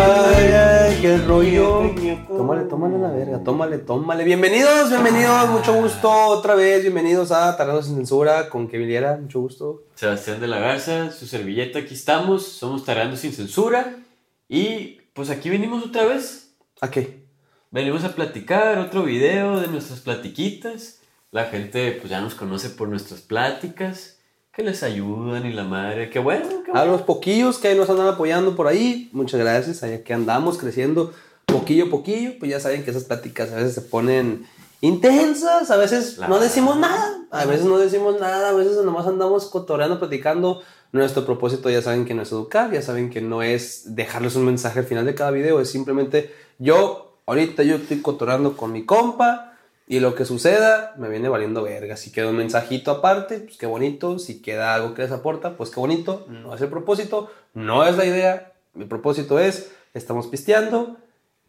[0.00, 1.92] Ay, ay, qué rollo.
[2.28, 4.22] Tómale, tómale la verga, tómale, tómale.
[4.22, 6.82] Bienvenidos, bienvenidos, mucho gusto otra vez.
[6.82, 9.82] Bienvenidos a Tardados sin Censura con Kevin Liera, mucho gusto.
[9.96, 12.44] Sebastián de la Garza, su servilleta, aquí estamos.
[12.44, 13.96] Somos Tarando sin Censura.
[14.48, 16.54] Y pues aquí venimos otra vez.
[16.80, 17.24] ¿A qué?
[17.72, 21.00] Venimos a platicar otro video de nuestras platiquitas.
[21.32, 24.17] La gente pues ya nos conoce por nuestras pláticas.
[24.58, 26.10] Que les ayudan y la madre.
[26.10, 29.84] Qué bueno, qué A los poquillos que ahí nos andan apoyando por ahí, muchas gracias.
[29.84, 31.12] Allá que andamos creciendo
[31.46, 34.48] poquillo a poquillo, pues ya saben que esas pláticas a veces se ponen
[34.80, 39.46] intensas, a veces no decimos nada, a veces no decimos nada, a veces nomás andamos
[39.46, 40.60] cotorreando, platicando.
[40.90, 44.44] Nuestro propósito ya saben que no es educar, ya saben que no es dejarles un
[44.44, 48.84] mensaje al final de cada video, es simplemente yo, ahorita yo estoy cotorreando con mi
[48.84, 49.47] compa
[49.90, 51.96] y lo que suceda me viene valiendo verga.
[51.96, 54.18] Si queda un mensajito aparte, pues qué bonito.
[54.18, 56.26] Si queda algo que les aporta, pues qué bonito.
[56.28, 58.52] No es el propósito, no es la idea.
[58.74, 60.98] Mi propósito es, estamos pisteando,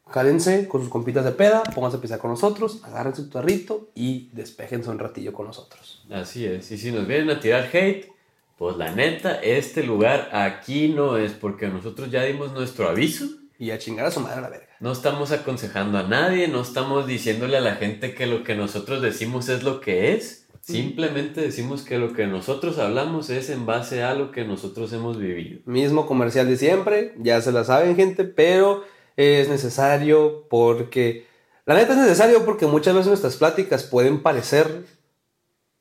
[0.09, 4.29] cálense con sus compitas de peda, pónganse a pistear con nosotros, agarren su tarrito y
[4.31, 6.05] despejense un ratillo con nosotros.
[6.09, 6.71] Así es.
[6.71, 8.09] Y si nos vienen a tirar hate,
[8.57, 13.25] pues la neta, este lugar aquí no es porque nosotros ya dimos nuestro aviso.
[13.59, 14.69] Y a chingar a su madre a la verga.
[14.79, 19.01] No estamos aconsejando a nadie, no estamos diciéndole a la gente que lo que nosotros
[19.01, 20.47] decimos es lo que es.
[20.61, 25.19] Simplemente decimos que lo que nosotros hablamos es en base a lo que nosotros hemos
[25.19, 25.59] vivido.
[25.65, 28.85] Mismo comercial de siempre, ya se la saben gente, pero
[29.17, 31.27] es necesario porque...
[31.65, 34.85] La neta es necesario porque muchas veces nuestras pláticas pueden parecer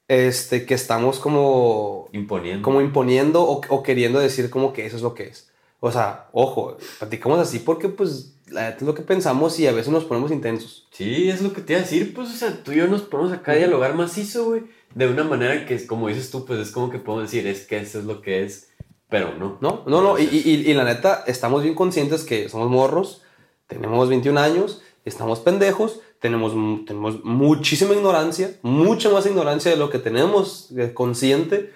[0.09, 2.65] este, que estamos como, Imponiendo.
[2.65, 5.49] como imponiendo o, o queriendo decir como que eso es lo que es.
[5.81, 10.05] O sea, ojo, platicamos así porque pues es lo que pensamos y a veces nos
[10.05, 10.89] ponemos intensos.
[10.91, 13.03] Sí, es lo que te iba a decir, pues, o sea, tú y yo nos
[13.03, 14.63] ponemos acá a dialogar macizo, güey,
[14.95, 17.79] de una manera que, como dices tú, pues, es como que podemos decir, es que
[17.79, 18.71] eso es lo que es,
[19.09, 19.59] pero no.
[19.61, 20.19] No, no, no.
[20.19, 23.23] Y, y- y la neta, estamos bien conscientes que somos morros,
[23.67, 26.53] tenemos 21 años, estamos pendejos, tenemos,
[26.87, 31.73] tenemos muchísima ignorancia, mucha más ignorancia de lo que tenemos eh, consciente.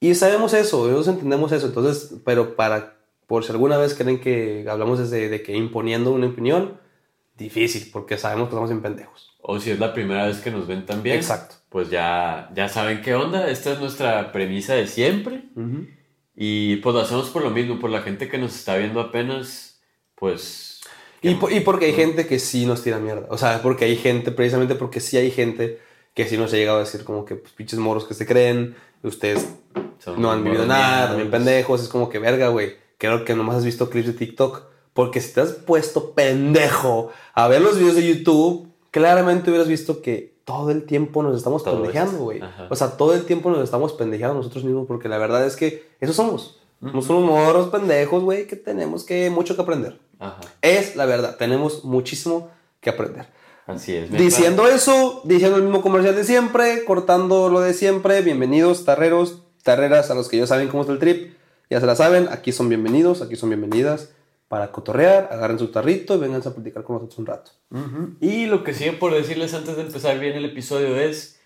[0.00, 1.66] Y sabemos eso, nosotros entendemos eso.
[1.66, 2.95] Entonces, pero para,
[3.26, 6.80] por si alguna vez creen que hablamos desde de que imponiendo una opinión,
[7.36, 9.36] difícil, porque sabemos que estamos en pendejos.
[9.42, 11.16] O si es la primera vez que nos ven también.
[11.16, 11.56] Exacto.
[11.68, 15.44] Pues ya, ya saben qué onda, esta es nuestra premisa de siempre.
[16.34, 19.80] Y pues lo hacemos por lo mismo, por la gente que nos está viendo apenas,
[20.14, 20.80] pues...
[21.22, 23.26] Y, po- y porque hay gente que sí nos tira mierda.
[23.30, 25.80] O sea, porque hay gente, precisamente porque sí hay gente
[26.14, 28.76] que sí nos ha llegado a decir como que, pues, pinches moros que se creen,
[29.02, 29.54] ustedes
[29.98, 31.82] son no han vivido nada, también pendejos.
[31.82, 32.76] Es como que, verga, güey.
[32.98, 34.62] Creo que nomás has visto clips de TikTok.
[34.92, 40.00] Porque si te has puesto pendejo a ver los videos de YouTube, claramente hubieras visto
[40.00, 42.40] que todo el tiempo nos estamos Todo pendejeando, güey.
[42.70, 45.86] O sea, todo el tiempo nos estamos pendejeando nosotros mismos porque la verdad es que
[46.00, 46.60] eso somos.
[46.80, 49.98] No somos morros pendejos, güey, que tenemos que mucho que aprender.
[50.18, 52.48] Ajá, Es la verdad, tenemos muchísimo
[52.80, 53.26] que aprender.
[53.66, 54.10] así es.
[54.10, 60.10] Diciendo eso, diciendo el mismo comercial de siempre, cortando lo de siempre, bienvenidos tarreros, tarreras
[60.10, 61.35] a los que ya saben cómo está el trip,
[61.70, 64.12] ya se la saben, aquí son bienvenidos, aquí son bienvenidas
[64.48, 67.50] para cotorrear, agarren su tarrito y vengan a platicar con nosotros un rato.
[67.70, 68.16] Ujú.
[68.20, 71.40] Y lo que sigue por decirles antes de empezar bien el episodio es,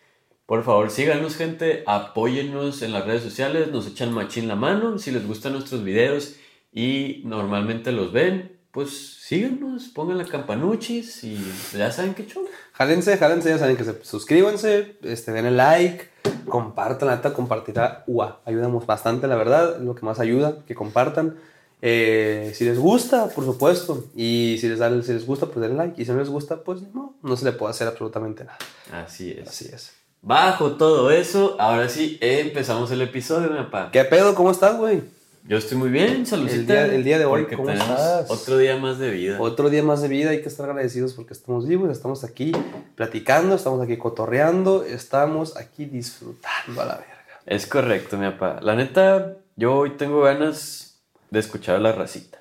[0.45, 5.11] por favor, síganos gente, apóyennos en las redes sociales, nos echan machín la mano, si
[5.11, 6.37] les gustan nuestros videos
[6.73, 11.39] y normalmente los ven, pues síganos, pongan la campanuchis y
[11.77, 12.49] ya saben qué chulo.
[12.73, 16.09] Jálense, jálense, ya saben que se suscríbanse, este, denle like,
[16.49, 21.37] compartan, la neta, compartirá, ua, ayudamos bastante, la verdad, lo que más ayuda, que compartan.
[21.83, 25.77] Eh, si les gusta, por supuesto, y si les, da, si les gusta, pues denle
[25.77, 28.59] like, y si no les gusta, pues no, no se le puede hacer absolutamente nada.
[28.93, 29.49] Así es.
[29.49, 29.93] Así es.
[30.23, 33.91] Bajo todo eso, ahora sí empezamos el episodio, mi papá.
[33.91, 34.35] ¿Qué pedo?
[34.35, 35.03] ¿Cómo estás, güey?
[35.45, 36.61] Yo estoy muy bien, saludcita.
[36.61, 38.31] El día- el día de hoy, porque ¿cómo estás?
[38.31, 39.41] Otro día más de vida.
[39.41, 42.53] Otro día más de vida, hay que estar agradecidos porque estamos vivos, estamos aquí
[42.95, 47.17] platicando, estamos aquí cotorreando, estamos aquí disfrutando a la verga.
[47.47, 48.61] Es correcto, mi papá.
[48.63, 51.01] La neta, yo hoy tengo ganas
[51.31, 52.39] de escuchar a la racita.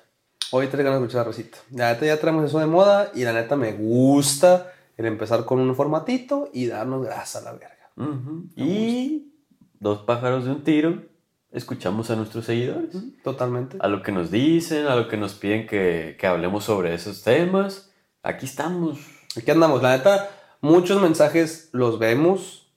[0.52, 1.58] Hoy te ganas de escuchar a Rosita.
[1.72, 5.60] La neta ya traemos eso de moda y la neta me gusta el empezar con
[5.60, 7.90] un formatito y darnos grasa a la verga.
[7.96, 8.44] Ujú.
[8.56, 9.32] Y
[9.78, 11.02] dos pájaros de un tiro,
[11.52, 12.90] escuchamos a nuestros seguidores.
[13.24, 13.76] Totalmente.
[13.80, 17.22] A lo que nos dicen, a lo que nos piden que, que hablemos sobre esos
[17.22, 17.90] temas.
[18.22, 18.98] Aquí estamos.
[19.36, 19.82] Aquí andamos.
[19.82, 20.30] La neta,
[20.60, 22.68] muchos mensajes los vemos.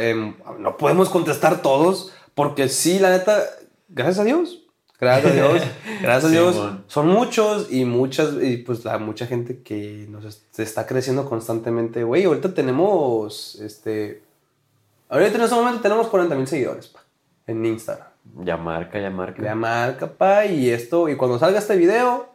[0.00, 3.42] em, no podemos contestar todos porque sí, la neta,
[3.88, 4.58] gracias a Dios.
[5.00, 5.62] Gracias a Dios.
[6.00, 6.54] Gracias a Dios.
[6.54, 6.84] Simón.
[6.86, 11.28] Son muchos y muchas, y pues la mucha gente que nos es- se está creciendo
[11.28, 12.04] constantemente.
[12.04, 14.22] Güey, ahorita tenemos, este,
[15.08, 17.01] ahorita en este momento tenemos 40 mil seguidores, pa,
[17.46, 18.08] en Instagram.
[18.40, 19.42] Ya marca, ya marca.
[19.42, 22.28] La marca, pa, y esto, y cuando salga este video,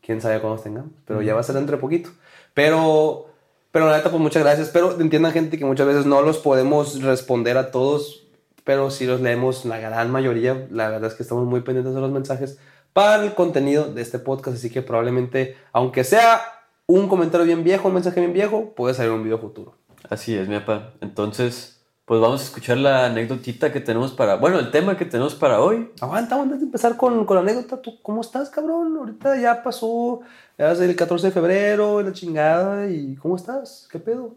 [0.00, 2.10] quién sabe cuándo tengamos, pero ya va a ser entre poquito.
[2.54, 3.26] Pero,
[3.72, 4.70] pero la neta, pues muchas gracias.
[4.70, 8.26] Pero entiendan, gente, que muchas veces no los podemos responder a todos,
[8.62, 10.66] pero sí los leemos la gran mayoría.
[10.70, 12.58] La verdad es que estamos muy pendientes de los mensajes
[12.92, 16.42] para el contenido de este podcast, así que probablemente, aunque sea
[16.86, 19.74] un comentario bien viejo, un mensaje bien viejo, puede salir un video futuro.
[20.08, 20.92] Así es, mi papá.
[21.00, 21.73] Entonces,
[22.04, 25.60] pues vamos a escuchar la anécdotita que tenemos para, bueno, el tema que tenemos para
[25.60, 25.90] hoy.
[26.00, 28.96] Aguanta, antes de empezar con, con la anécdota, ¿tú cómo estás, cabrón?
[28.98, 30.20] Ahorita ya pasó,
[30.58, 33.88] ya es el 14 de febrero, la chingada, ¿y cómo estás?
[33.90, 34.36] ¿Qué pedo?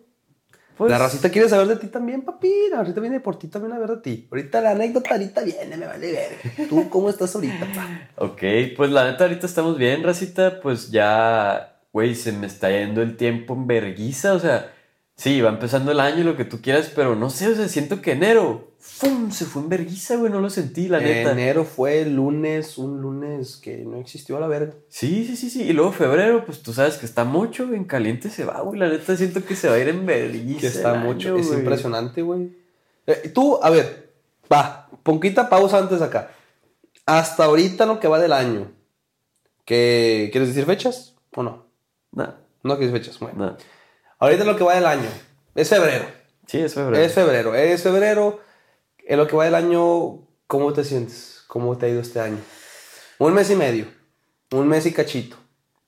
[0.77, 2.51] Pues, la racita quiere saber de ti también, papi.
[2.71, 4.27] La racita viene por ti también a ver de ti.
[4.31, 6.67] Ahorita la anécdota ahorita viene, me vale ver.
[6.69, 8.09] ¿Tú cómo estás ahorita, pa?
[8.23, 8.41] Ok,
[8.77, 10.59] pues la neta ahorita estamos bien, racita.
[10.61, 14.33] Pues ya, güey, se me está yendo el tiempo en verguiza.
[14.33, 14.71] O sea,
[15.17, 18.01] sí, va empezando el año, lo que tú quieras, pero no sé, o sea, siento
[18.01, 19.31] que enero, ¡fum!
[19.31, 21.31] Se fue en verguiza, güey, no lo sentí, la neta.
[21.33, 24.73] Enero fue el lunes, un lunes que no existió a la verga.
[24.87, 25.63] Sí, sí, sí, sí.
[25.63, 28.79] Y luego febrero, pues tú sabes que está mucho, en caliente se va, güey.
[28.79, 30.61] La neta siento que se va a ir en verguiza.
[30.61, 31.59] Que está mucho, año, es güey.
[31.59, 32.55] impresionante, güey.
[33.05, 34.13] Eh, tú, a ver,
[34.51, 36.31] va, poquita pausa antes acá.
[37.05, 38.71] Hasta ahorita lo que va del año.
[39.65, 41.65] ¿Qué, ¿Quieres decir fechas o no?
[42.11, 42.31] Nah,
[42.63, 43.37] No quieres fechas, bueno.
[43.37, 43.53] nah.
[44.19, 45.09] Ahorita lo que va del año.
[45.53, 46.05] Es febrero.
[46.47, 47.03] Sí, es febrero.
[47.03, 47.53] Es febrero.
[47.53, 48.39] Es febrero.
[49.05, 51.43] En lo que va del año, ¿cómo te sientes?
[51.47, 52.39] ¿Cómo te ha ido este año?
[53.19, 53.85] Un mes y medio.
[54.51, 55.37] Un mes y cachito.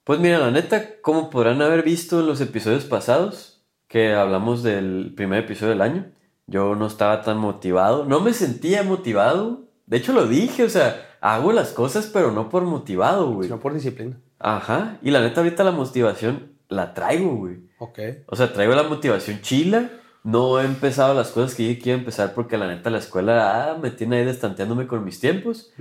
[0.03, 5.13] Pues mira, la neta, como podrán haber visto en los episodios pasados, que hablamos del
[5.15, 6.11] primer episodio del año,
[6.45, 9.63] yo no estaba tan motivado, no me sentía motivado.
[9.87, 13.47] De hecho, lo dije, o sea, hago las cosas, pero no por motivado, güey.
[13.47, 14.17] Sino por disciplina.
[14.39, 17.68] Ajá, y la neta, ahorita la motivación la traigo, güey.
[17.79, 17.99] Ok.
[18.27, 19.89] O sea, traigo la motivación chila.
[20.23, 23.77] No he empezado las cosas que yo quiero empezar porque la neta la escuela ah,
[23.81, 25.71] me tiene ahí destanteándome con mis tiempos.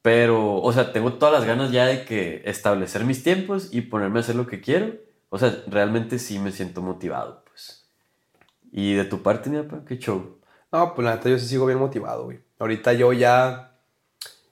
[0.00, 4.20] Pero, o sea, tengo todas las ganas ya de que establecer mis tiempos y ponerme
[4.20, 4.94] a hacer lo que quiero.
[5.28, 7.88] O sea, realmente sí me siento motivado, pues.
[8.72, 10.38] Y de tu parte, mi papá, qué show.
[10.72, 12.40] No, pues la neta yo sí sigo bien motivado, güey.
[12.58, 13.76] Ahorita yo ya,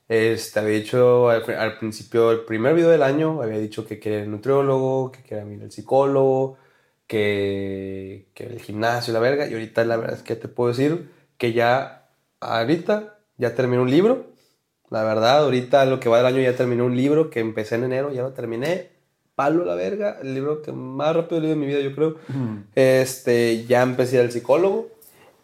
[0.09, 4.23] este, había dicho al, al principio del primer video del año, había dicho que quería
[4.23, 6.59] el nutriólogo, que quería ir al psicólogo,
[7.09, 9.49] que, que el gimnasio y la verga.
[9.49, 12.09] Y ahorita la verdad es que te puedo decir que ya,
[12.39, 14.27] ahorita, ya terminé un libro.
[14.91, 17.85] La verdad, ahorita lo que va del año ya terminé un libro que empecé en
[17.85, 18.91] enero, ya lo terminé.
[19.35, 22.17] Palo la verga, el libro que más rápido he leído en mi vida, yo creo.
[22.75, 24.91] Este, ya empecé al psicólogo,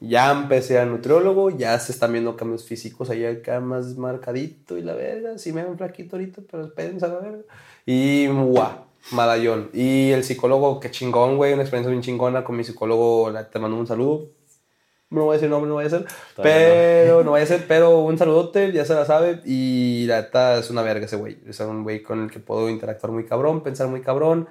[0.01, 4.83] ya empecé al nutriólogo, ya se están viendo cambios físicos, ahí acá más marcadito y
[4.83, 7.43] la verga, sí me ven flaquito ahorita, pero espérense a la verga.
[7.87, 9.71] Y guau, madallón.
[9.73, 13.77] Y el psicólogo, qué chingón, güey, una experiencia bien chingona con mi psicólogo, te mando
[13.77, 14.29] un saludo.
[15.11, 16.07] No voy a decir nombre, no voy a hacer,
[16.43, 19.41] pero no voy a hacer, pero un saludote, ya se la sabe.
[19.45, 21.39] Y la neta es una verga ese güey.
[21.47, 24.49] Es un güey con el que puedo interactuar muy cabrón, pensar muy cabrón,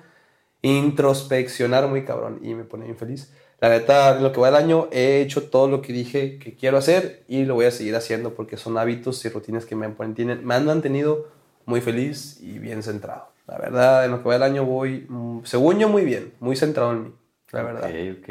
[0.62, 2.40] introspeccionar muy cabrón.
[2.44, 3.32] Y me pone bien feliz.
[3.60, 6.78] La neta, lo que va del año, he hecho todo lo que dije que quiero
[6.78, 10.42] hacer y lo voy a seguir haciendo porque son hábitos y rutinas que me, mantienen-
[10.44, 11.28] me han mantenido
[11.66, 13.33] muy feliz y bien centrado.
[13.48, 16.56] La verdad, en lo que va del año voy, mm, según yo, muy bien, muy
[16.56, 17.12] centrado en mí.
[17.52, 17.90] La verdad.
[17.90, 18.30] Ok, ok.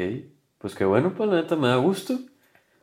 [0.57, 2.17] Pues qué bueno, pues la neta me da gusto.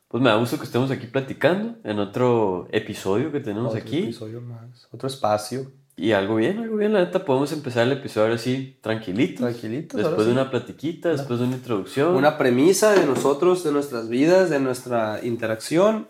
[0.09, 3.99] Pues me da gusto que estemos aquí platicando en otro episodio que tenemos Otro aquí.
[4.05, 5.70] episodio más, otro espacio.
[5.96, 9.43] Y algo bien, algo bien, la neta, podemos empezar el episodio así, tranquilito.
[9.43, 10.32] Tranquilitos, Después ahora de sí.
[10.41, 12.15] una platiquita, después de una introducción.
[12.17, 16.08] Una premisa de nosotros, de nuestras vidas, de nuestra interacción.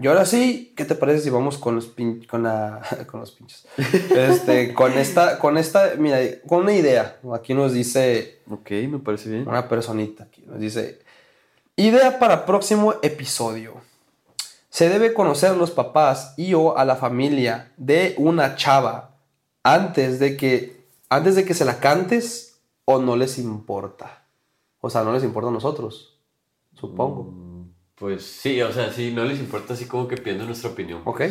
[0.00, 3.32] Y ahora sí, ¿qué te parece si vamos con los pin- con la con los
[3.32, 3.66] pinches?
[3.76, 7.18] Este, con esta con esta, mira, con una idea.
[7.34, 9.48] Aquí nos dice Ok, me parece bien.
[9.48, 11.00] una personita aquí nos dice
[11.76, 13.74] idea para próximo episodio.
[14.70, 19.16] Se debe conocer los papás y o a la familia de una chava
[19.62, 24.22] antes de que antes de que se la cantes o no les importa.
[24.80, 26.18] O sea, no les importa a nosotros,
[26.74, 27.24] supongo.
[27.24, 27.47] Mm,
[27.98, 31.02] Pues sí, o sea, sí, no les importa así como que pidiendo nuestra opinión.
[31.04, 31.22] ¿Ok?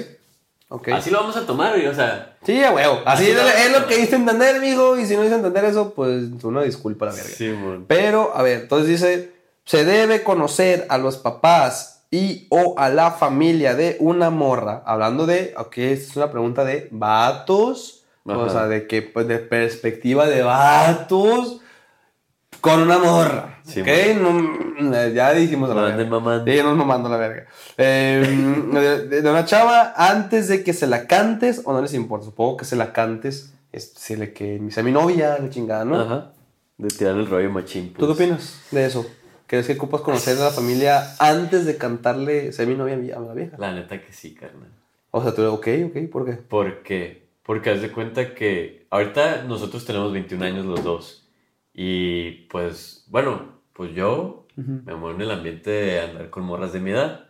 [0.69, 0.89] ¿Ok?
[0.89, 2.99] Así lo vamos a tomar, o sea, Sí, a huevo.
[3.05, 4.97] Así, Así es, lo- es lo que hice entender, amigo.
[4.97, 7.29] Y si no hice entender eso, pues una disculpa la verga.
[7.29, 7.85] sí, mon.
[7.85, 9.31] Pero, a ver, entonces dice,
[9.65, 14.83] se debe conocer a los papás y o a la familia de una morra.
[14.85, 18.03] Hablando de, ok, esta es una pregunta de vatos.
[18.25, 21.61] O sea, de que, pues, de perspectiva de vatos
[22.67, 23.59] con una morra.
[23.63, 23.87] Sí, ok,
[24.79, 26.05] No, ya dijimos a la verga.
[26.05, 26.51] mamando.
[26.51, 27.45] Sí, nos mamando la verga.
[27.79, 32.25] Eh, de, de una chava, antes de que se la cantes, o no les importa,
[32.25, 35.99] supongo que se la cantes, es decirle que sea mi novia, la chingada, ¿no?
[35.99, 36.31] Ajá.
[36.77, 37.93] De tirar el rollo machín.
[37.93, 38.19] ¿Tú qué pues.
[38.19, 39.05] opinas de eso?
[39.47, 43.11] ¿Crees que ocupas conocer a la familia antes de cantarle ser mi novia a mi-
[43.11, 43.55] a la vieja?
[43.57, 44.69] La neta que sí, carnal.
[45.11, 46.33] O sea, tú, ok, ok, ¿por qué?
[46.33, 47.27] ¿Por qué?
[47.43, 51.26] Porque haz de cuenta que ahorita nosotros tenemos 21 años los dos.
[51.77, 54.47] Y pues, bueno, pues yo
[54.83, 57.29] me muevo en el ambiente de andar con morras de mi edad.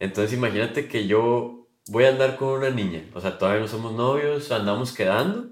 [0.00, 3.08] Entonces imagínate que yo voy a andar con una niña.
[3.14, 5.50] O sea, todavía no somos novios, andamos quedando.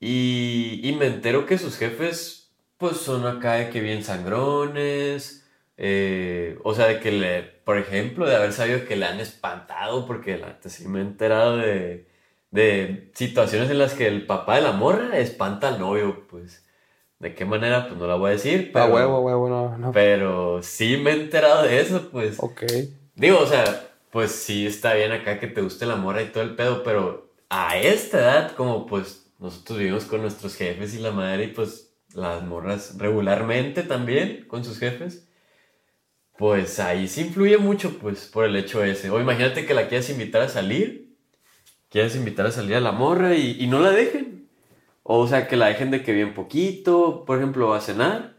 [0.00, 5.46] Y, y me entero que sus jefes, pues son acá de que bien sangrones.
[5.76, 10.06] eh, o sea, de que le, por ejemplo, de haber sabido que le han espantado,
[10.06, 12.06] porque neta sí me he enterado de,
[12.54, 16.64] de situaciones en las que el papá de la morra espanta al novio, pues.
[17.18, 17.88] ¿De qué manera?
[17.88, 19.90] Pues no la voy a decir, pero, huevo, huevo, no, no.
[19.90, 22.36] pero sí me he enterado de eso, pues.
[22.38, 22.62] Ok.
[23.16, 26.44] Digo, o sea, pues sí está bien acá que te guste la morra y todo
[26.44, 31.10] el pedo, pero a esta edad, como pues nosotros vivimos con nuestros jefes y la
[31.10, 35.26] madre y pues las morras regularmente también con sus jefes,
[36.36, 39.10] pues ahí sí influye mucho, pues, por el hecho ese.
[39.10, 41.03] O imagínate que la quieras invitar a salir,
[41.94, 44.48] quieras invitar a salir a la morra y, y no la dejen.
[45.04, 48.34] O sea, que la dejen de que bien poquito, por ejemplo, a cenar,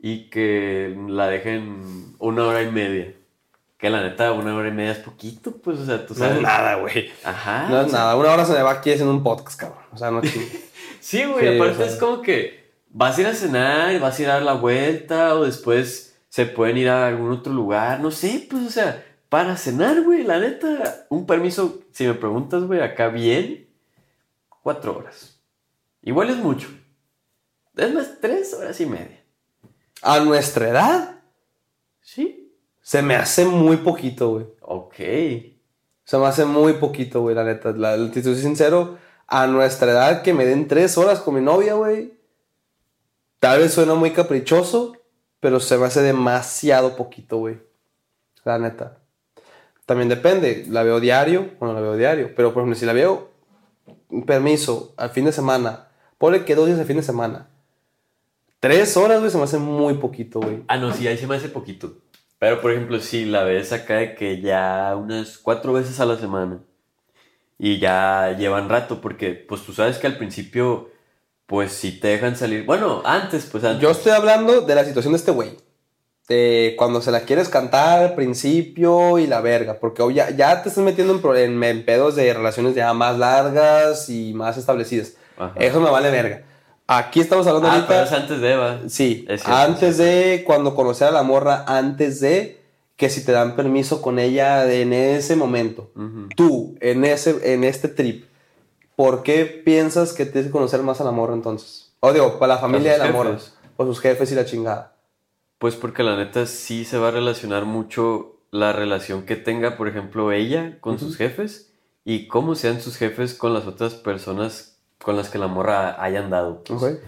[0.00, 3.12] y que la dejen una hora y media.
[3.76, 6.36] Que la neta, una hora y media es poquito, pues, o sea, tú No sabes.
[6.36, 7.10] es nada, güey.
[7.24, 7.66] Ajá.
[7.68, 8.16] No es sea, nada.
[8.16, 9.84] Una hora se me va aquí haciendo un podcast, cabrón.
[9.92, 10.22] O sea, no.
[11.00, 11.86] Sí, güey, Sí, aparte o sea.
[11.86, 15.34] es como que vas a ir a cenar, vas a ir a dar la vuelta,
[15.34, 19.56] o después se pueden ir a algún otro lugar, no sé, pues, o sea, para
[19.56, 23.68] cenar, güey, la neta, un permiso, si me preguntas, güey, acá bien,
[24.62, 25.40] cuatro horas.
[26.02, 26.68] Igual es mucho.
[27.76, 29.20] Es más, tres horas y media.
[30.02, 31.18] A nuestra edad,
[32.00, 32.54] ¿Sí?
[32.80, 34.46] se me hace muy poquito, güey.
[34.60, 34.94] Ok.
[36.04, 37.72] Se me hace muy poquito, güey, la neta.
[37.72, 41.40] La, la- te soy sincero, a nuestra edad que me den tres horas con mi
[41.40, 42.16] novia, güey.
[43.40, 44.96] Tal vez suena muy caprichoso,
[45.40, 47.58] pero se me hace demasiado poquito, güey.
[48.44, 49.00] La neta.
[49.86, 50.64] También depende.
[50.68, 52.32] La veo diario o no la veo diario.
[52.34, 53.30] Pero, por ejemplo, si la veo,
[54.26, 55.88] permiso, al fin de semana.
[56.18, 57.48] Ponle que dos días al fin de semana.
[58.60, 60.62] Tres horas, güey, se me hace muy poquito, güey.
[60.68, 61.98] Ah, no, sí, ahí se me hace poquito.
[62.38, 66.16] Pero, por ejemplo, si la ves acá de que ya unas cuatro veces a la
[66.16, 66.60] semana
[67.58, 70.90] y ya llevan rato, porque pues tú sabes que al principio,
[71.46, 72.64] pues si te dejan salir.
[72.64, 73.82] Bueno, antes, pues antes.
[73.82, 75.56] Yo estoy hablando de la situación de este güey.
[76.28, 79.78] De cuando se la quieres cantar al principio y la verga.
[79.78, 83.18] Porque ya, ya te estás metiendo en, pro- en- en pedos de relaciones ya más
[83.18, 85.14] largas y más establecidas.
[85.36, 85.52] Ajá.
[85.56, 86.42] Eso me vale verga.
[86.86, 87.88] Aquí estamos hablando Ah, ahorita.
[87.88, 88.80] pero es antes de Eva.
[88.88, 92.60] Sí, Es cierto, antes de cuando conocer a la morra, antes de
[92.96, 95.90] que si te dan permiso con ella en ese momento.
[96.36, 98.26] Tú, en, ese, en este trip,
[98.96, 101.92] ¿por qué piensas que tienes que conocer más a la morra entonces?
[102.00, 103.36] O digo, para la familia de la morra.
[103.76, 104.93] O sus jefes y la chingada.
[105.58, 109.88] Pues porque la neta sí se va a relacionar mucho la relación que tenga, por
[109.88, 111.72] ejemplo, ella con sus jefes
[112.04, 116.20] y cómo sean sus jefes con las otras personas con las que la morra haya
[116.20, 116.62] andado.
[116.64, 117.00] pues.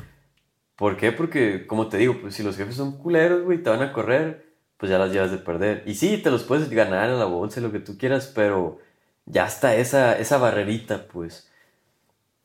[0.77, 1.11] ¿Por qué?
[1.11, 4.53] Porque, como te digo, pues si los jefes son culeros, güey, te van a correr,
[4.77, 5.83] pues ya las llevas de perder.
[5.87, 8.79] Y sí, te los puedes ganar en la bolsa, lo que tú quieras, pero
[9.25, 11.51] ya está esa, esa barrerita, pues.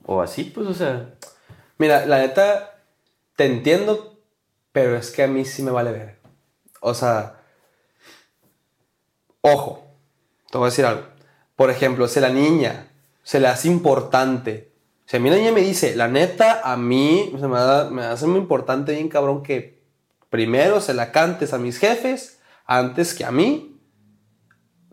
[0.05, 1.15] O así, pues, o sea.
[1.77, 2.79] Mira, la neta,
[3.35, 4.10] te entiendo,
[4.71, 6.19] pero es que a mí sí me vale ver.
[6.79, 7.41] O sea,
[9.41, 9.85] ojo,
[10.51, 11.03] te voy a decir algo.
[11.55, 12.91] Por ejemplo, si la niña
[13.23, 14.71] se le hace importante,
[15.05, 18.03] si a mí la niña me dice, la neta, a mí se me, da- me
[18.03, 19.81] hace muy importante, bien cabrón, que
[20.29, 23.67] primero se la cantes a mis jefes antes que a mí.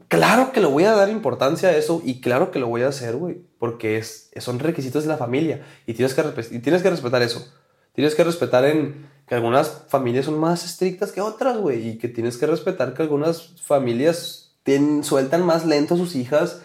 [0.08, 2.88] Claro que le voy a dar importancia a eso y claro que lo voy a
[2.88, 3.42] hacer, güey.
[3.58, 7.52] Porque es, son requisitos de la familia y tienes, que y tienes que respetar eso.
[7.92, 11.88] Tienes que respetar en que algunas familias son más estrictas que otras, güey.
[11.88, 16.62] Y que tienes que respetar que algunas familias tienen, sueltan más lento a sus hijas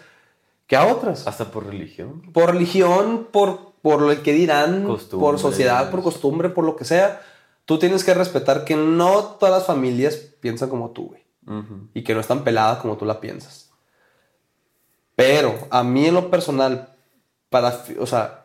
[0.66, 1.26] que a otras.
[1.26, 2.22] Hasta por religión.
[2.32, 7.20] Por religión, por, por lo que dirán, por sociedad, por costumbre, por lo que sea.
[7.66, 11.24] Tú tienes que respetar que no todas las familias piensan como tú, güey
[11.92, 13.70] y que no es tan pelada como tú la piensas.
[15.16, 16.94] Pero a mí en lo personal,
[17.48, 18.43] para, o sea,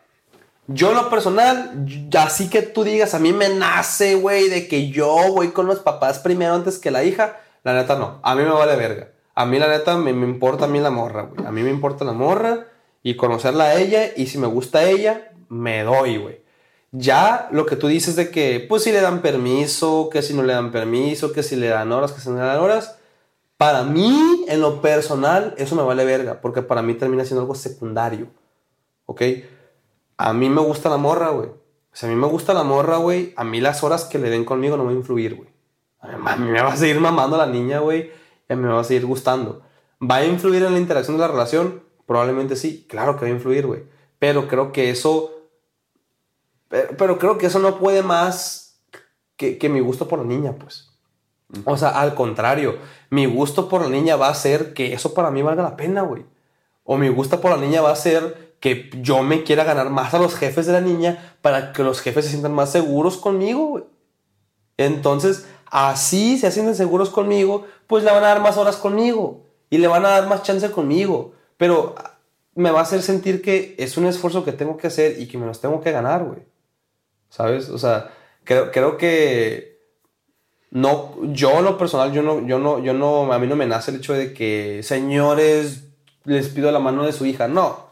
[0.72, 1.86] yo en lo personal,
[2.18, 5.80] así que tú digas, a mí me nace, güey, de que yo voy con los
[5.80, 9.10] papás primero antes que la hija, la neta no, a mí me vale verga.
[9.34, 11.48] A mí la neta me, me importa a mí la morra, güey.
[11.48, 12.68] A mí me importa la morra
[13.02, 16.42] y conocerla a ella y si me gusta ella, me doy, güey.
[16.92, 20.44] Ya lo que tú dices de que, pues si le dan permiso, que si no
[20.44, 22.98] le dan permiso, que si le dan horas, que si no le dan horas,
[23.58, 27.56] para mí, en lo personal, eso me vale verga, porque para mí termina siendo algo
[27.56, 28.28] secundario,
[29.06, 29.22] ¿ok?
[30.20, 31.50] A mí me gusta la morra, güey.
[31.94, 34.44] Si a mí me gusta la morra, güey, a mí las horas que le den
[34.44, 35.50] conmigo no me va a influir, güey.
[36.02, 38.12] A mí- me va a seguir mamando la niña, güey,
[38.50, 39.62] y a mí me va a seguir gustando.
[40.02, 41.84] ¿Va a influir en la interacción de la relación?
[42.06, 43.84] Probablemente sí, claro que va a influir, güey.
[44.20, 45.32] Pero creo que eso.
[46.68, 48.82] Pero, pero creo que eso no puede más
[49.38, 50.90] que, que mi gusto por la niña, pues.
[51.66, 52.78] O sea, al contrario,
[53.10, 56.02] mi gusto por la niña va a ser que eso para mí valga la pena,
[56.04, 56.26] güey.
[56.84, 60.14] O mi gusto por la niña va a ser que yo me quiera ganar más
[60.14, 63.88] a los jefes de la niña para que los jefes se sientan más seguros conmigo.
[64.78, 69.78] Entonces, así se sienten seguros conmigo, pues le van a dar más horas conmigo y
[69.78, 71.34] le van a dar más chance conmigo.
[71.58, 71.96] Pero
[72.56, 75.38] me va a hacer sentir que es un esfuerzo que tengo que hacer y que
[75.38, 76.40] me los tengo que ganar, güey.
[77.30, 77.70] ¿Sabes?
[77.70, 78.12] O sea,
[78.44, 79.80] creo, creo que
[80.72, 83.66] no, yo en lo personal, yo no, yo no, yo no, a mí no me
[83.66, 85.86] nace el hecho de que, señores,
[86.26, 87.48] les pido la mano de su hija.
[87.48, 87.89] No.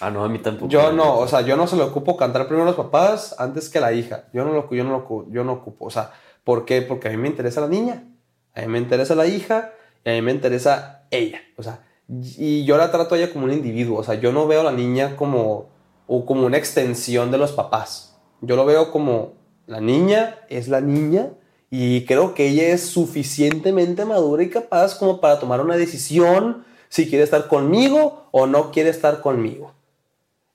[0.00, 0.68] Ah, no, a mí tampoco.
[0.68, 3.68] Yo no, o sea, yo no se lo ocupo cantar primero a los papás antes
[3.68, 4.24] que a la hija.
[4.32, 5.86] Yo no lo, yo no lo, yo no ocupo.
[5.86, 6.82] O sea, ¿por qué?
[6.82, 8.04] Porque a mí me interesa la niña,
[8.54, 9.72] a mí me interesa la hija
[10.04, 11.40] y a mí me interesa ella.
[11.56, 13.98] O sea, y yo la trato a ella como un individuo.
[13.98, 15.70] O sea, yo no veo a la niña como,
[16.06, 18.16] o como una extensión de los papás.
[18.40, 19.34] Yo lo veo como
[19.66, 21.30] la niña es la niña
[21.70, 27.08] y creo que ella es suficientemente madura y capaz como para tomar una decisión si
[27.08, 29.72] quiere estar conmigo o no quiere estar conmigo.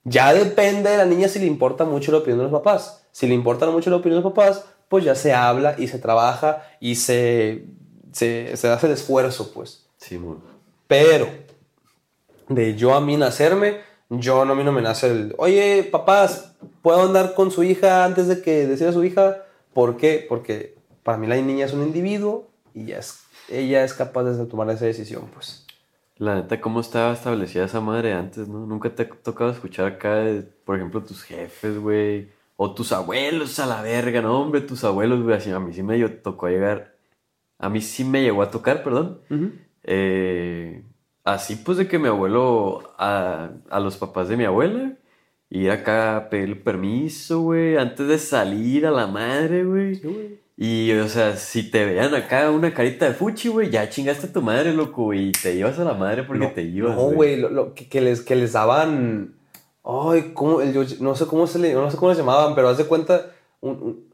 [0.04, 3.06] Ya depende de la niña si le importa mucho la opinión de los papás.
[3.12, 5.98] Si le importa mucho la opinión de los papás, pues ya se habla y se
[5.98, 7.66] trabaja y se,
[8.12, 9.86] se, se hace el esfuerzo, pues.
[9.98, 10.38] Sí, muy.
[10.86, 11.28] Pero
[12.48, 13.78] de yo a mí nacerme,
[14.08, 16.52] yo no, a mí no me nace el, oye, papás,
[16.82, 19.44] ¿puedo andar con su hija antes de que decida su hija?
[19.72, 20.26] ¿Por qué?
[20.28, 24.46] Porque para mí la niña es un individuo y ya es, ella es capaz de
[24.46, 25.64] tomar esa decisión, pues.
[26.20, 28.66] La neta, ¿cómo estaba establecida esa madre antes, no?
[28.66, 32.28] Nunca te ha tocado escuchar acá, de, por ejemplo, tus jefes, güey.
[32.56, 35.34] O tus abuelos a la verga, no, hombre, tus abuelos, güey.
[35.34, 36.94] Así, a mí sí me tocó llegar.
[37.58, 39.22] A mí sí me llegó a tocar, perdón.
[39.82, 40.84] eh,
[41.24, 44.98] así pues de que mi abuelo, a, a los papás de mi abuela,
[45.48, 49.94] ir acá a pedirle permiso, güey, antes de salir a la madre, güey.
[49.94, 50.38] Sí, güey.
[50.56, 54.32] Y, o sea, si te vean acá una carita de fuchi, güey, ya chingaste a
[54.32, 56.94] tu madre, loco, y te ibas a la madre porque no, te ibas.
[56.96, 59.34] No, güey, lo, lo que, que les, que les daban.
[59.82, 60.60] Ay, ¿cómo?
[60.60, 62.84] El, yo, no sé cómo se le, no sé cómo les llamaban, pero haz de
[62.84, 63.30] cuenta.
[63.62, 64.04] Un.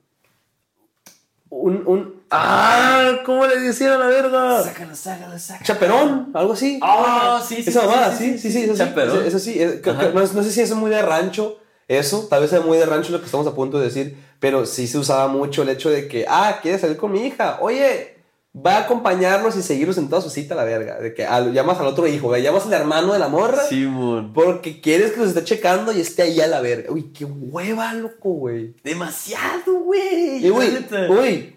[1.48, 1.76] Un.
[1.76, 3.18] un, un ¡Ah!
[3.24, 4.62] ¿Cómo le decían a la verga?
[4.62, 5.64] Sácalo, sácalo, sácalo.
[5.64, 6.78] Chaperón, algo así.
[6.82, 8.78] Ah, sí, sí, Esa sí, mamada, sí, sí, sí, sí, sí, eso sí.
[8.78, 9.16] Chaperón.
[9.18, 9.60] Eso, eso sí.
[9.62, 12.26] es- que- no, no sé si es muy de rancho, eso.
[12.28, 14.16] Tal vez sea muy de rancho lo que estamos a punto de decir.
[14.40, 17.58] Pero sí se usaba mucho el hecho de que, ah, ¿quieres salir con mi hija?
[17.60, 18.16] Oye,
[18.54, 20.98] va a acompañarnos y seguirnos en toda su cita, la verga.
[20.98, 23.62] De que al- llamas al otro hijo, güey, llamas al hermano de la morra.
[23.64, 24.32] Simón.
[24.34, 26.90] Porque quieres que los esté checando y esté ahí a la verga.
[26.92, 28.74] Uy, qué hueva, loco, güey.
[28.84, 30.44] Demasiado, güey.
[30.46, 31.56] Y, güey,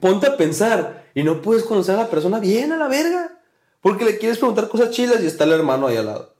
[0.00, 3.38] ponte a pensar y no puedes conocer a la persona bien a la verga.
[3.80, 6.34] Porque le quieres preguntar cosas chilas y está el hermano ahí al lado.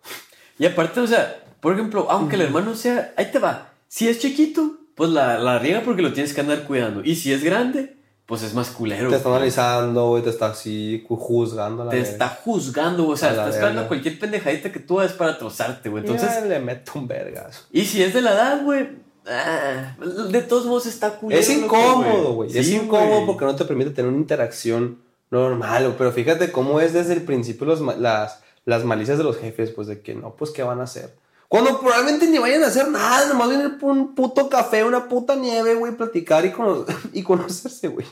[0.58, 3.72] Y aparte, o sea, por ejemplo, aunque el hermano sea, ahí te va.
[3.88, 7.02] Si es chiquito, pues la, la riega porque lo tienes que andar cuidando.
[7.04, 9.08] Y si es grande, pues es más culero.
[9.08, 9.36] Te está güey.
[9.36, 12.10] analizando, güey, te está así ju- juzgando la Te verga.
[12.12, 13.14] está juzgando, güey.
[13.14, 16.02] O sea, está esperando cualquier pendejadita que tú hagas para trozarte, güey.
[16.04, 17.62] Entonces, Ya le meto un vergazo.
[17.72, 18.88] y si es de la edad, güey,
[19.26, 19.96] ah,
[20.30, 21.40] de todos modos está culero.
[21.40, 22.56] Es incómodo, güey.
[22.56, 23.26] es incómodo güey.
[23.26, 24.98] porque no te permite tener una interacción
[25.30, 25.84] normal.
[25.84, 25.94] güey.
[25.96, 29.86] Pero fíjate cómo es desde el principio los las, las malicias de los jefes, pues
[29.88, 31.14] de que no, pues qué van a hacer.
[31.48, 35.34] Cuando probablemente ni vayan a hacer nada, nomás vienen por un puto café, una puta
[35.34, 38.06] nieve, güey, platicar y, cono- y conocerse, güey.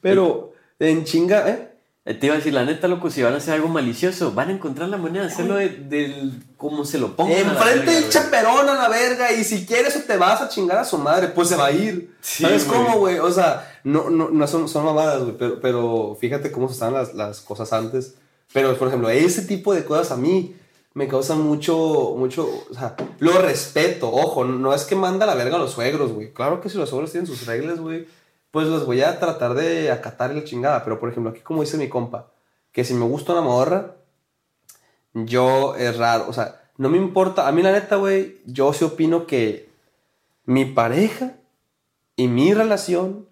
[0.00, 1.72] Pero en chinga, ¿eh?
[2.04, 4.48] Eh, Te iba a decir, la neta, loco, si van a hacer algo malicioso, van
[4.48, 7.36] a encontrar la manera de hacerlo de, del como se lo pongan.
[7.36, 10.84] Enfrente del chaperón a la verga y si quieres o te vas a chingar a
[10.86, 12.14] su madre, pues se va a ir.
[12.22, 13.18] Sí, ¿Sabes cómo, güey?
[13.18, 17.12] O sea, no, no, no son, son mamadas, güey, pero, pero fíjate cómo estaban las,
[17.12, 18.14] las cosas antes.
[18.54, 20.56] Pero, por ejemplo, ese tipo de cosas a mí
[20.98, 25.54] me causan mucho, mucho, o sea, lo respeto, ojo, no es que manda la verga
[25.54, 26.32] a los suegros, güey.
[26.32, 28.08] Claro que si los suegros tienen sus reglas, güey,
[28.50, 30.82] pues los voy a tratar de acatar y la chingada.
[30.82, 32.32] Pero, por ejemplo, aquí como dice mi compa,
[32.72, 33.94] que si me gusta una morra,
[35.14, 38.84] yo es raro, o sea, no me importa, a mí la neta, güey, yo sí
[38.84, 39.70] opino que
[40.46, 41.36] mi pareja
[42.16, 43.28] y mi relación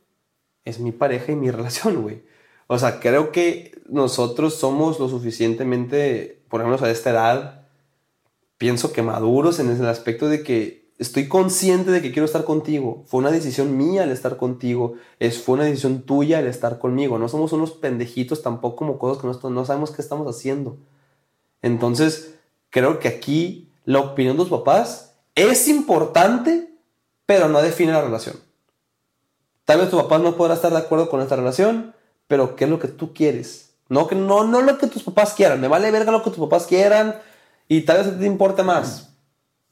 [0.64, 2.22] es mi pareja y mi relación, güey.
[2.68, 7.66] O sea, creo que nosotros somos lo suficientemente, por ejemplo, a esta edad,
[8.58, 13.04] pienso que maduros en el aspecto de que estoy consciente de que quiero estar contigo.
[13.06, 14.94] Fue una decisión mía el estar contigo.
[15.18, 17.18] Es, fue una decisión tuya el estar conmigo.
[17.18, 20.78] No somos unos pendejitos tampoco como cosas que no, sabemos qué estamos haciendo.
[21.62, 22.34] Entonces,
[22.70, 26.70] creo que aquí la opinión de los papás es importante,
[27.26, 28.36] pero no define la relación.
[29.64, 31.94] Tal vez tu papá no podrá estar de acuerdo con esta relación,
[32.28, 33.74] pero ¿qué es lo que tú quieres?
[33.88, 35.60] No, que no, no lo que tus papás quieran.
[35.60, 37.16] Me vale verga lo que tus papás quieran.
[37.68, 39.10] Y tal vez te importe más.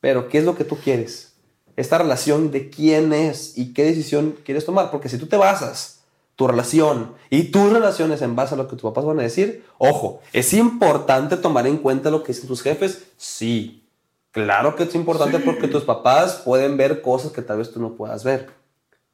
[0.00, 1.34] Pero, ¿qué es lo que tú quieres?
[1.76, 4.90] Esta relación de quién es y qué decisión quieres tomar.
[4.90, 6.04] Porque si tú te basas
[6.36, 9.64] tu relación y tus relaciones en base a lo que tus papás van a decir,
[9.78, 13.04] ojo, ¿es importante tomar en cuenta lo que dicen tus jefes?
[13.16, 13.88] Sí.
[14.30, 17.94] Claro que es importante porque tus papás pueden ver cosas que tal vez tú no
[17.94, 18.50] puedas ver.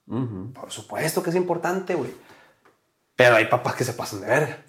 [0.07, 2.11] Por supuesto que es importante, güey.
[3.17, 4.65] Pero hay papás que se pasan de verga.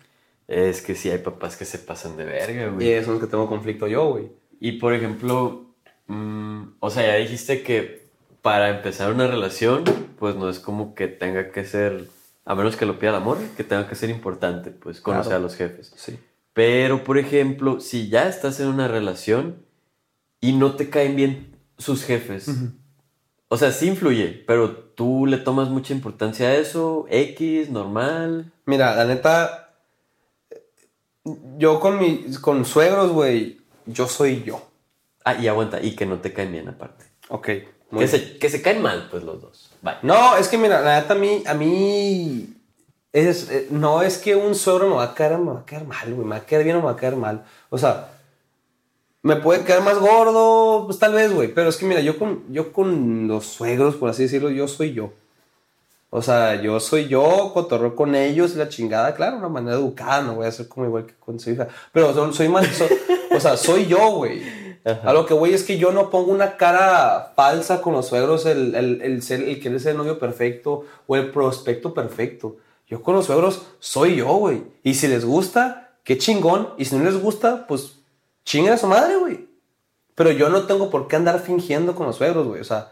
[0.51, 2.85] Es que sí hay papás que se pasan de verga, güey.
[2.85, 4.33] Y eso es que tengo conflicto yo, güey.
[4.59, 5.65] Y por ejemplo,
[6.07, 8.09] mm, o sea, ya dijiste que
[8.41, 9.85] para empezar una relación,
[10.19, 12.09] pues no es como que tenga que ser,
[12.43, 15.39] a menos que lo pida el amor, que tenga que ser importante, pues conocer a
[15.39, 15.93] los jefes.
[15.95, 16.19] Sí.
[16.51, 19.55] Pero, por ejemplo, si ya estás en una relación
[20.41, 22.49] y no te caen bien sus jefes,
[23.47, 28.51] o sea, sí influye, pero tú le tomas mucha importancia a eso, X, normal.
[28.65, 29.60] Mira, la neta,
[31.57, 34.61] yo con mis con suegros, güey, yo soy yo.
[35.23, 37.05] Ah, y aguanta, y que no te caen bien aparte.
[37.29, 37.49] Ok.
[37.97, 39.71] Que se, que se caen mal, pues los dos.
[39.81, 39.95] Bye.
[40.01, 42.55] No, es que mira, la neta a mí, a mí
[43.11, 45.85] es, eh, no es que un suegro me va a caer, me va a caer
[45.85, 47.43] mal, güey, me va a caer bien o me va a caer mal.
[47.69, 48.13] O sea,
[49.21, 52.43] me puede caer más gordo, pues tal vez, güey, pero es que mira, yo con,
[52.51, 55.11] yo con los suegros, por así decirlo, yo soy yo.
[56.13, 60.35] O sea, yo soy yo, cotorro con ellos la chingada, claro, una manera educada, no
[60.35, 61.69] voy a ser como igual que con su hija.
[61.93, 62.87] Pero soy más, so-
[63.33, 64.41] o sea, soy yo, güey.
[65.05, 68.45] A lo que voy es que yo no pongo una cara falsa con los suegros,
[68.45, 72.57] el, el, el, ser, el querer ser el novio perfecto o el prospecto perfecto.
[72.87, 74.63] Yo con los suegros soy yo, güey.
[74.83, 76.71] Y si les gusta, qué chingón.
[76.77, 77.99] Y si no les gusta, pues
[78.43, 79.47] chinguen a su madre, güey.
[80.15, 82.59] Pero yo no tengo por qué andar fingiendo con los suegros, güey.
[82.59, 82.91] O sea,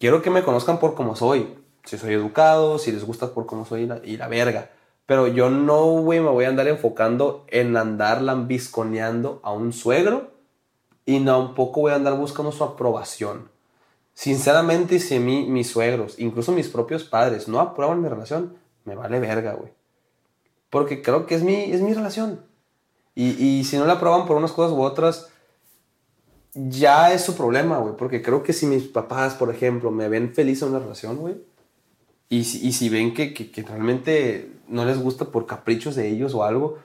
[0.00, 1.54] quiero que me conozcan por como soy.
[1.84, 4.70] Si soy educado, si les gusta por cómo soy y la, y la verga.
[5.06, 10.30] Pero yo no, güey, me voy a andar enfocando en andar lambisconeando a un suegro
[11.04, 13.50] y tampoco voy a andar buscando su aprobación.
[14.14, 19.18] Sinceramente, si mí, mis suegros, incluso mis propios padres, no aprueban mi relación, me vale
[19.20, 19.72] verga, güey.
[20.70, 22.40] Porque creo que es mi, es mi relación.
[23.14, 25.30] Y, y si no la aprueban por unas cosas u otras,
[26.54, 27.96] ya es su problema, güey.
[27.96, 31.34] Porque creo que si mis papás, por ejemplo, me ven feliz en una relación, güey,
[32.28, 36.08] y si, y si ven que, que, que realmente no les gusta por caprichos de
[36.08, 36.78] ellos o algo,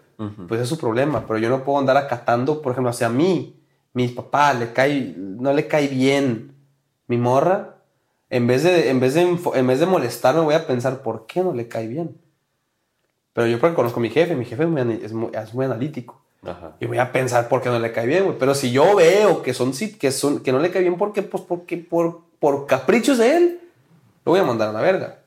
[0.48, 1.26] pues es su problema.
[1.28, 3.56] Pero yo no puedo andar acatando, por ejemplo, hacia mí,
[3.94, 6.54] mi papá le cae, no le cae bien
[7.08, 7.76] mi morra.
[8.30, 11.42] En vez, de, en, vez de, en vez de molestarme, voy a pensar, ¿por qué
[11.42, 12.18] no le cae bien?
[13.32, 15.66] Pero yo porque conozco a mi jefe, mi jefe es muy, es muy, es muy
[15.66, 16.22] analítico.
[16.44, 16.76] Ajá.
[16.80, 18.38] Y voy a pensar por qué no le cae bien, güey.
[18.38, 21.22] Pero si yo veo que son sí, que son que no le cae bien porque
[21.22, 23.60] pues porque por por caprichos de él,
[24.26, 25.20] lo voy a mandar a la verga.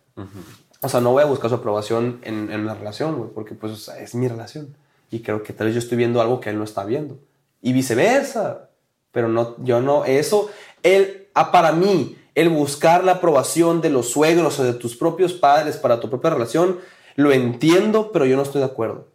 [0.82, 4.14] O sea, no voy a buscar su aprobación en, en la relación, porque pues es
[4.14, 4.76] mi relación.
[5.10, 7.18] Y creo que tal vez yo estoy viendo algo que él no está viendo.
[7.60, 8.70] Y viceversa.
[9.12, 10.50] Pero no, yo no, eso,
[10.82, 15.32] él, ah, para mí, el buscar la aprobación de los suegros o de tus propios
[15.32, 16.78] padres para tu propia relación,
[17.16, 19.08] lo entiendo, pero yo no estoy de acuerdo.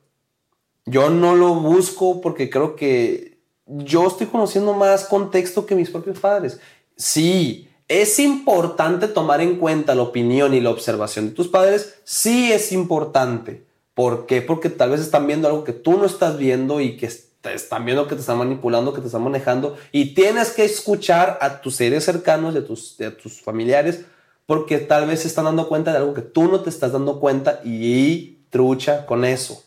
[0.85, 6.19] Yo no lo busco porque creo que yo estoy conociendo más contexto que mis propios
[6.19, 6.59] padres.
[6.97, 11.99] Sí, es importante tomar en cuenta la opinión y la observación de tus padres.
[12.03, 13.63] Sí es importante.
[13.93, 14.41] ¿Por qué?
[14.41, 17.09] Porque tal vez están viendo algo que tú no estás viendo y que
[17.41, 19.77] te están viendo que te están manipulando, que te están manejando.
[19.91, 24.01] Y tienes que escuchar a tus seres cercanos, de tus, de tus familiares,
[24.47, 27.19] porque tal vez se están dando cuenta de algo que tú no te estás dando
[27.19, 29.63] cuenta y trucha con eso.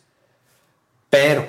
[1.08, 1.46] Pero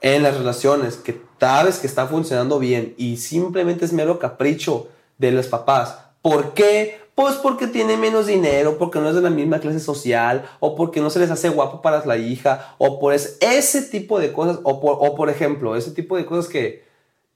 [0.00, 5.32] en las relaciones que sabes que está funcionando bien y simplemente es mero capricho de
[5.32, 5.98] los papás.
[6.22, 7.00] ¿Por qué?
[7.14, 11.00] Pues porque tiene menos dinero, porque no es de la misma clase social, o porque
[11.00, 14.60] no se les hace guapo para la hija, o por es- ese tipo de cosas,
[14.62, 16.84] o por, o por ejemplo, ese tipo de cosas que,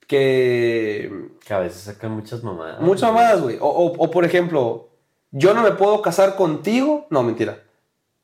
[0.06, 2.80] que Que a veces sacan muchas mamadas.
[2.80, 3.56] Muchas mamadas, güey.
[3.60, 4.88] O, o- o, por ejemplo,
[5.30, 7.06] yo no me puedo casar contigo.
[7.10, 7.62] No, mentira.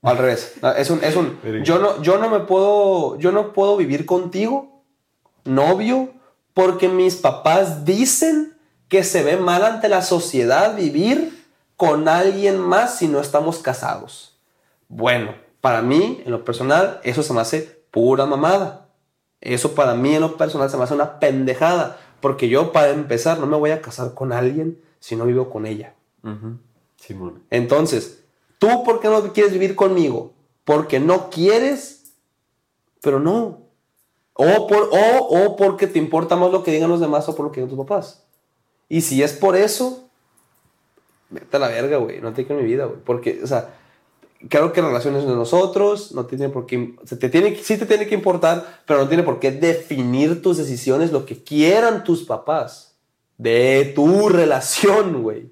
[0.03, 0.55] Al revés.
[0.77, 1.41] Es un, es un.
[1.65, 3.19] Yo no, yo no me puedo.
[3.19, 4.83] Yo no puedo vivir contigo,
[5.45, 6.11] novio,
[6.55, 8.57] porque mis papás dicen
[8.89, 11.47] que se ve mal ante la sociedad vivir
[11.77, 14.37] con alguien más si no estamos casados.
[14.89, 18.89] Bueno, para mí, en lo personal, eso se me hace pura mamada.
[19.41, 21.99] Eso para mí en lo personal se me hace una pendejada.
[22.21, 25.67] Porque yo, para empezar, no me voy a casar con alguien si no vivo con
[25.67, 25.95] ella.
[26.97, 27.45] Simón.
[27.51, 28.25] Entonces,
[28.59, 30.33] ¿tú por qué no quieres vivir conmigo?
[30.65, 32.13] Porque no quieres,
[33.01, 33.69] pero no.
[34.35, 37.47] O, por, o, o porque te importa más lo que digan los demás o por
[37.47, 38.28] lo que digan tus papás.
[38.89, 40.09] Y si es por eso,
[41.31, 42.21] vete a la verga, güey.
[42.21, 43.01] No te quiero mi vida, güey.
[43.05, 43.75] Porque, o sea,
[44.49, 48.07] Claro que relaciones de nosotros, no tiene por qué, se te tiene, sí te tiene
[48.07, 52.97] que importar, pero no tiene por qué definir tus decisiones lo que quieran tus papás
[53.37, 55.51] de tu relación, güey.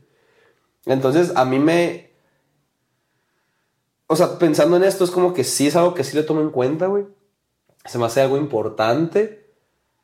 [0.84, 2.12] Entonces, a mí me,
[4.06, 6.40] o sea, pensando en esto, es como que sí es algo que sí le tomo
[6.40, 7.06] en cuenta, güey.
[7.86, 9.45] Se me hace algo importante,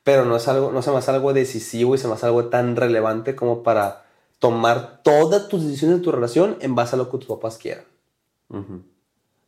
[0.04, 2.46] pero no, es algo, no se me hace algo decisivo y se me hace algo
[2.46, 4.04] tan relevante como para
[4.38, 7.84] tomar todas tus decisiones de tu relación en base a lo que tus papás quieran.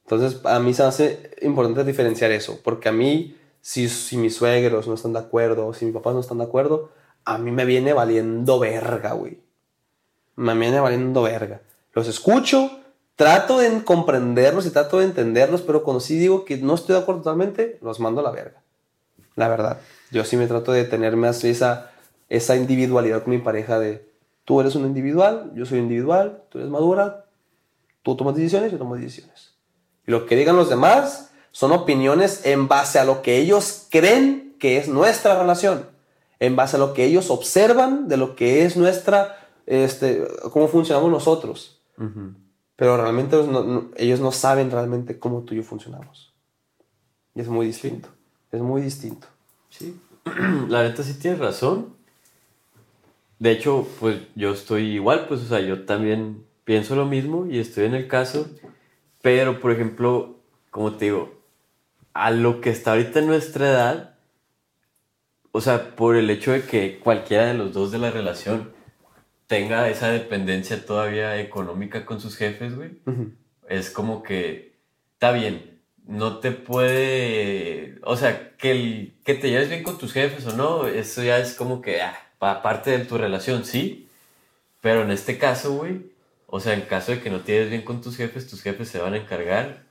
[0.05, 4.37] Entonces, a mí se me hace importante diferenciar eso, porque a mí, si, si mis
[4.37, 6.91] suegros no están de acuerdo, si mis papás no están de acuerdo,
[7.25, 9.41] a mí me viene valiendo verga, güey.
[10.37, 11.63] Me viene valiendo verga.
[11.93, 12.71] Los escucho,
[13.17, 17.03] trato de comprenderlos y trato de entenderlos, pero cuando sí digo que no estoy de
[17.03, 18.63] acuerdo totalmente, los mando a la verga.
[19.37, 19.81] La verdad.
[20.15, 21.91] Yo sí me trato de tener más esa,
[22.29, 24.09] esa individualidad con mi pareja de
[24.45, 27.27] tú eres un individual, yo soy individual, tú eres madura,
[28.03, 29.55] tú tomas decisiones, yo tomo decisiones.
[30.07, 34.55] Y lo que digan los demás son opiniones en base a lo que ellos creen
[34.61, 35.87] que es nuestra relación,
[36.39, 41.11] en base a lo que ellos observan de lo que es nuestra, este, cómo funcionamos
[41.11, 41.81] nosotros.
[42.77, 43.37] Pero realmente
[43.97, 46.35] ellos no, saben realmente cómo tú y yo funcionamos.
[47.35, 48.09] Y es muy distinto.
[48.51, 49.27] Es muy distinto.
[49.71, 50.01] Sí.
[50.69, 51.95] La neta sí tienes razón.
[53.39, 57.59] De hecho, pues yo estoy igual, pues, o sea, yo también pienso lo mismo y
[57.59, 58.49] estoy en el caso.
[59.23, 61.35] Pero, por ejemplo, como te digo,
[62.15, 64.19] a lo que está ahorita en nuestra edad,
[65.53, 68.73] o sea, por el hecho de que cualquiera de los dos de la relación
[69.47, 72.99] tenga esa dependencia todavía económica con sus jefes, güey,
[73.69, 74.75] es como que
[75.13, 75.74] está bien,
[76.07, 80.87] no te puede, o sea, que, que te lleves bien con tus jefes o no,
[80.87, 84.09] eso ya es como que, ah, parte de tu relación, sí,
[84.81, 86.03] pero en este caso, güey,
[86.47, 88.89] o sea, en caso de que no te lleves bien con tus jefes, tus jefes
[88.89, 89.85] se van a encargar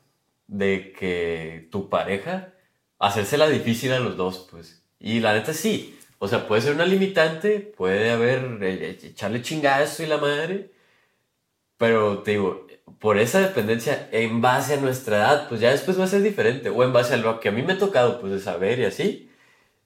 [0.47, 2.53] de que tu pareja,
[2.99, 4.83] hacérsela difícil a los dos, pues.
[4.99, 10.03] Y la neta sí, o sea, puede ser una limitante, puede haber, eh, echarle chingazo
[10.03, 10.71] y la madre,
[11.77, 12.67] pero te digo,
[12.99, 16.69] por esa dependencia en base a nuestra edad, pues ya después va a ser diferente,
[16.69, 18.85] o en base a lo que a mí me ha tocado, pues de saber y
[18.85, 19.29] así,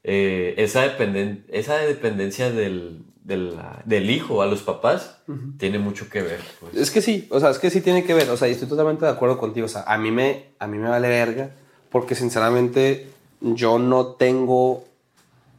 [0.03, 5.19] eh, esa, dependen esa dependencia del, del, hijo a los papás
[5.57, 6.39] tiene mucho que ver.
[6.59, 6.75] Pues.
[6.75, 8.69] Es que sí, o sea, es que sí tiene que ver, o sea, y estoy
[8.69, 11.51] totalmente de acuerdo contigo, o sea, a mí me, a mí me vale verga,
[11.89, 13.07] porque sinceramente
[13.41, 14.87] yo no tengo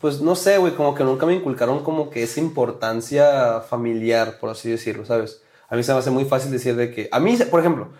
[0.00, 4.50] pues no sé, güey, como que nunca me inculcaron como que esa importancia familiar, por
[4.50, 5.42] así decirlo, ¿sabes?
[5.68, 7.90] A mí se me hace muy fácil decir de que, a mí, por ejemplo,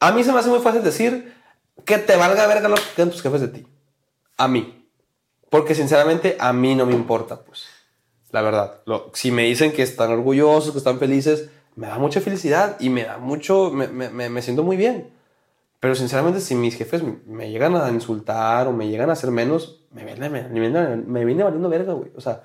[0.00, 1.32] a mí se me hace muy fácil decir
[1.84, 3.66] que te valga verga lo que quedan tus jefes de ti.
[4.36, 4.88] A mí.
[5.48, 7.66] Porque sinceramente a mí no me importa, pues.
[8.30, 8.80] La verdad.
[9.12, 13.04] Si me dicen que están orgullosos, que están felices, me da mucha felicidad y me
[13.04, 15.12] da mucho, me, me, me siento muy bien.
[15.78, 19.84] Pero sinceramente, si mis jefes me llegan a insultar o me llegan a hacer menos,
[19.90, 22.10] me viene, me, me viene valiendo verga, güey.
[22.16, 22.42] O sea,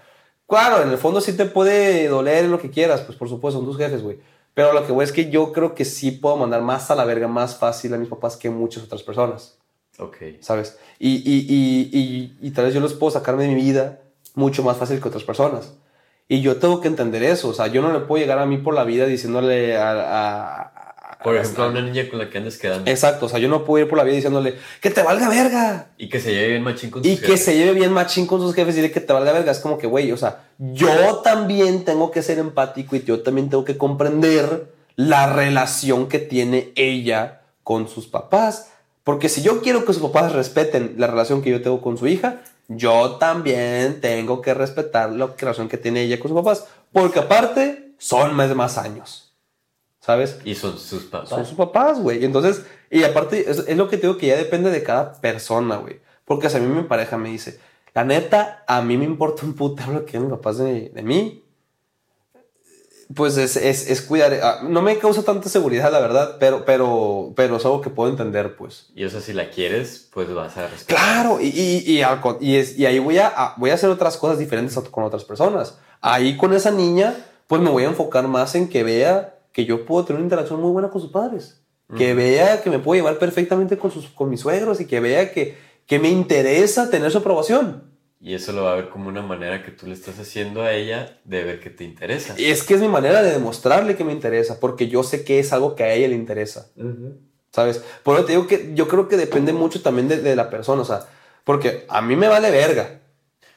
[0.47, 3.67] claro, en el fondo sí te puede doler lo que quieras, pues por supuesto, son
[3.67, 4.19] tus jefes, güey.
[4.53, 7.05] Pero lo que voy es que yo creo que sí puedo mandar más a la
[7.05, 9.59] verga, más fácil a mis papás que muchas otras personas.
[9.99, 10.17] Ok.
[10.39, 10.79] ¿Sabes?
[10.97, 14.01] Y, y, y, y, y tal vez yo los puedo sacarme de mi vida
[14.33, 15.75] mucho más fácil que otras personas.
[16.27, 17.49] Y yo tengo que entender eso.
[17.49, 20.71] O sea, yo no le puedo llegar a mí por la vida diciéndole a,
[21.27, 22.89] por ejemplo, a una niña con la que andes quedando.
[22.89, 25.87] Exacto, o sea, yo no puedo ir por la vida diciéndole que te valga verga.
[25.97, 27.25] Y que se lleve bien machín con sus jefes.
[27.25, 29.51] Y que se lleve bien machín con sus jefes y dile que te valga verga.
[29.51, 33.49] Es como que, güey, o sea, yo también tengo que ser empático y yo también
[33.49, 38.69] tengo que comprender la relación que tiene ella con sus papás.
[39.03, 42.07] Porque si yo quiero que sus papás respeten la relación que yo tengo con su
[42.07, 42.37] hija,
[42.69, 46.67] yo también tengo que respetar la relación que tiene ella con sus papás.
[46.93, 49.26] Porque aparte, son más de más años.
[50.07, 50.39] ¿Sabes?
[50.45, 51.27] Y son sus papás.
[51.27, 52.23] Son sus papás, güey.
[52.23, 55.99] Entonces, y aparte, es, lo que digo que ya depende de cada persona, güey.
[56.23, 57.59] Porque si a mí mi pareja me dice,
[57.93, 61.43] la neta, a mí me importa un puto lo que mis papás de, de mí.
[63.13, 64.33] Pues es, es, es, cuidar.
[64.41, 68.09] Ah, no me causa tanta seguridad, la verdad, pero, pero, pero es algo que puedo
[68.09, 68.87] entender, pues.
[68.95, 71.03] Y eso, si la quieres, pues vas a respetar.
[71.03, 72.01] Claro, y, y,
[72.39, 75.79] y, es, y ahí voy a, voy a hacer otras cosas diferentes con otras personas.
[75.99, 77.13] Ahí con esa niña,
[77.47, 80.61] pues me voy a enfocar más en que vea que yo puedo tener una interacción
[80.61, 81.63] muy buena con sus padres.
[81.97, 85.31] Que vea que me puedo llevar perfectamente con, sus, con mis suegros y que vea
[85.31, 87.81] que, que me interesa tener su aprobación.
[88.21, 90.73] Y eso lo va a ver como una manera que tú le estás haciendo a
[90.73, 92.35] ella de ver que te interesa.
[92.37, 95.39] Y es que es mi manera de demostrarle que me interesa, porque yo sé que
[95.39, 96.69] es algo que a ella le interesa.
[97.51, 97.83] ¿Sabes?
[98.03, 100.83] Por eso te digo que yo creo que depende mucho también de, de, la persona,
[100.83, 101.07] o sea,
[101.43, 102.99] porque a mí me vale verga.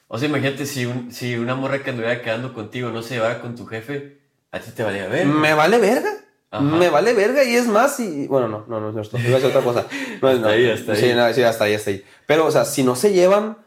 [0.08, 3.42] O sea, imagínate si, un, si una morra que anduviera quedando contigo no se llevara
[3.42, 4.19] con tu jefe,
[4.52, 5.32] ¿A ti te valía verga?
[5.32, 6.10] Me vale verga.
[6.50, 6.62] Ajá.
[6.64, 8.26] Me vale verga y es más y...
[8.26, 9.18] Bueno, no, no, no es cierto.
[9.28, 9.86] Iba a decir otra cosa.
[10.20, 10.48] No, Hasta no.
[10.48, 11.14] ahí, hasta Sí, ahí.
[11.14, 12.04] no, sí, hasta ahí, hasta ahí.
[12.26, 13.58] Pero, o sea, si no se llevan,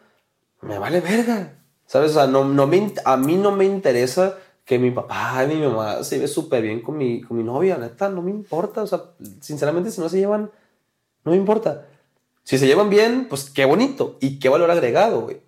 [0.61, 1.53] me vale verga.
[1.85, 2.11] ¿Sabes?
[2.11, 5.61] O sea, no, no me, a mí no me interesa que mi papá y mi
[5.65, 7.77] mamá se ve súper bien con mi, con mi novia.
[7.77, 8.83] Neta, no me importa.
[8.83, 9.01] O sea,
[9.39, 10.51] sinceramente, si no se llevan,
[11.23, 11.85] no me importa.
[12.43, 15.41] Si se llevan bien, pues qué bonito y qué valor agregado, güey.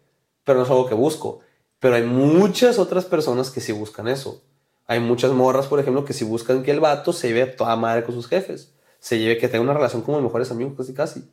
[0.46, 1.40] Pero no es algo que busco.
[1.80, 4.42] Pero hay muchas otras personas que sí buscan eso.
[4.88, 7.76] Hay muchas morras, por ejemplo, que sí buscan que el vato se lleve a toda
[7.76, 8.74] madre con sus jefes.
[9.00, 11.30] Se lleve que tenga una relación como mejores amigos, casi casi.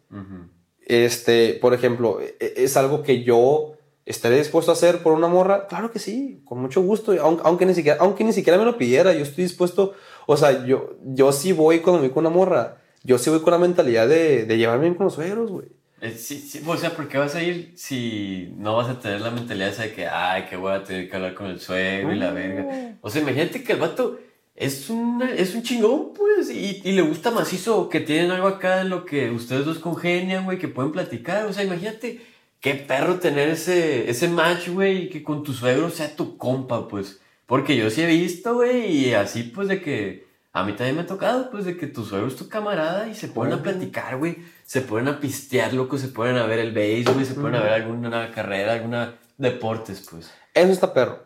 [0.87, 3.73] Este, por ejemplo, e- e- es algo que yo
[4.05, 5.67] estaré dispuesto a hacer por una morra.
[5.69, 7.13] Claro que sí, con mucho gusto.
[7.21, 9.93] Aunque, aunque ni siquiera, aunque ni siquiera me lo pidiera, yo estoy dispuesto.
[10.27, 12.79] O sea, yo, yo sí voy cuando me voy con una morra.
[13.05, 15.69] Yo sí voy con la mentalidad de, de llevarme bien con los suegros, güey.
[16.03, 19.21] Eh, sí, sí, o sea, ¿por qué vas a ir si no vas a tener
[19.21, 22.13] la mentalidad esa de que, ay, que voy a tener que hablar con el suegro
[22.13, 22.97] y la verga?
[23.01, 24.19] O sea, imagínate que el vato
[24.57, 28.81] es, una, es un chingón, pues, y, y le gusta macizo, que tienen algo acá
[28.81, 31.47] en lo que ustedes dos congenian, güey, que pueden platicar.
[31.47, 32.21] O sea, imagínate
[32.59, 36.89] qué perro tener ese, ese match, güey, y que con tu suegro sea tu compa,
[36.89, 37.21] pues.
[37.47, 41.03] Porque yo sí he visto, güey, y así, pues, de que a mí también me
[41.03, 44.19] ha tocado, pues, de que tu suegro es tu camarada y se ponen a platicar,
[44.19, 44.37] güey.
[44.65, 47.65] Se ponen a pistear, loco, se ponen a ver el béisbol, güey, se ponen a
[47.65, 50.31] ver alguna carrera, alguna deportes, pues.
[50.55, 51.25] Eso está perro.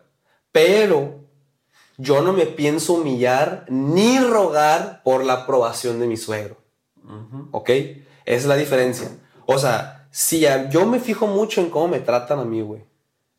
[0.51, 1.19] Pero
[1.97, 6.57] yo no me pienso humillar ni rogar por la aprobación de mi suegro.
[7.51, 7.69] ¿Ok?
[7.69, 9.09] Esa es la diferencia.
[9.45, 12.83] O sea, si a- yo me fijo mucho en cómo me tratan a mí, güey.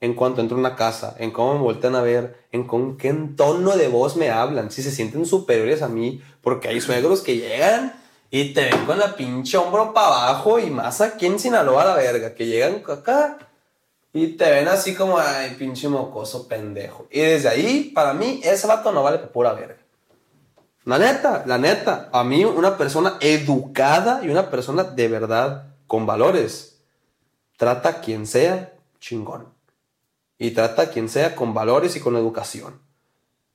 [0.00, 3.12] En cuanto entro a una casa, en cómo me voltean a ver, en con qué
[3.36, 7.36] tono de voz me hablan, si se sienten superiores a mí, porque hay suegros que
[7.36, 11.82] llegan y te ven con la pinche hombro para abajo y más aquí en Sinaloa
[11.82, 13.38] a la verga, que llegan acá
[14.12, 17.06] y te ven así como, ay, pinche mocoso pendejo.
[17.10, 19.76] Y desde ahí, para mí, ese vato no vale para pura verga.
[20.84, 22.08] La neta, la neta.
[22.12, 26.80] A mí, una persona educada y una persona de verdad con valores,
[27.56, 29.57] trata a quien sea chingón.
[30.38, 32.80] Y trata a quien sea con valores y con educación.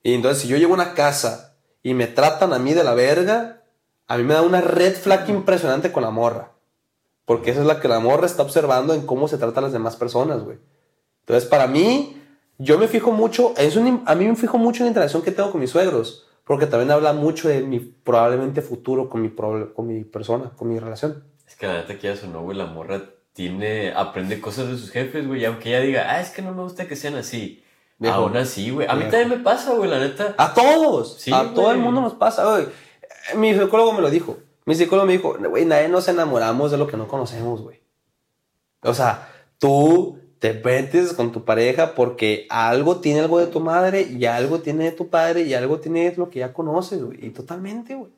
[0.03, 2.93] Y entonces, si yo llego a una casa y me tratan a mí de la
[2.93, 3.63] verga,
[4.07, 6.51] a mí me da una red flag impresionante con la morra.
[7.25, 9.95] Porque esa es la que la morra está observando en cómo se tratan las demás
[9.95, 10.57] personas, güey.
[11.21, 12.21] Entonces, para mí,
[12.57, 15.31] yo me fijo mucho, es un, a mí me fijo mucho en la interacción que
[15.31, 19.87] tengo con mis suegros, porque también habla mucho de mi probablemente futuro con mi, con
[19.87, 21.23] mi persona, con mi relación.
[21.47, 23.01] Es que la neta que ya sonó, güey, la morra
[23.33, 26.53] tiene, aprende cosas de sus jefes, güey, y aunque ella diga, ah, es que no
[26.53, 27.63] me gusta que sean así.
[27.97, 28.15] Viejo.
[28.15, 28.87] Aún así, güey.
[28.87, 29.11] A mí Viejo.
[29.11, 30.35] también me pasa, güey, la neta.
[30.37, 32.67] A todos, Sí, a todo el mundo nos pasa, güey.
[33.35, 34.37] Mi psicólogo me lo dijo.
[34.65, 37.81] Mi psicólogo me dijo, güey, nadie nos enamoramos de lo que no conocemos, güey.
[38.81, 44.01] O sea, tú te metes con tu pareja porque algo tiene algo de tu madre
[44.01, 47.25] y algo tiene de tu padre y algo tiene de lo que ya conoces, güey.
[47.25, 48.11] Y totalmente, güey.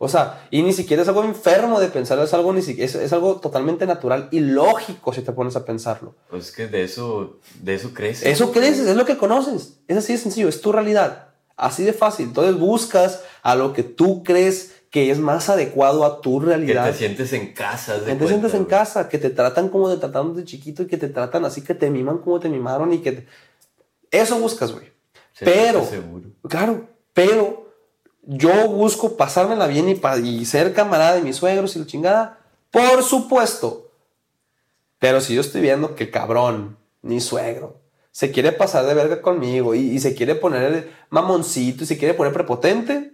[0.00, 2.94] O sea, y ni siquiera es algo enfermo de pensarlo, es algo, ni siquiera, es,
[2.94, 6.14] es algo totalmente natural y lógico si te pones a pensarlo.
[6.30, 8.30] Pues es que de eso, de eso crece.
[8.30, 9.78] Eso creces, es lo que conoces.
[9.88, 11.30] Es así de sencillo, es tu realidad.
[11.56, 12.28] Así de fácil.
[12.28, 16.86] Entonces buscas a lo que tú crees que es más adecuado a tu Que realidad.
[16.92, 17.94] te sientes en casa.
[17.94, 20.86] Que te cuenta, sientes en casa, que te tratan como te trataron de chiquito y
[20.86, 23.12] que te tratan así, que te miman como te mimaron y que...
[23.12, 23.26] te-
[24.12, 24.86] Eso buscas, güey.
[25.40, 26.28] Pero, seguro.
[26.48, 27.67] claro, pero
[28.30, 32.38] yo busco pasármela bien y, ser camarada de mis suegros y la chingada.
[32.70, 33.90] Por supuesto.
[34.98, 39.74] Pero si yo estoy viendo que cabrón, mi suegro, se quiere pasar de verga conmigo
[39.74, 43.12] y, se quiere poner mamoncito y se quiere poner prepotente,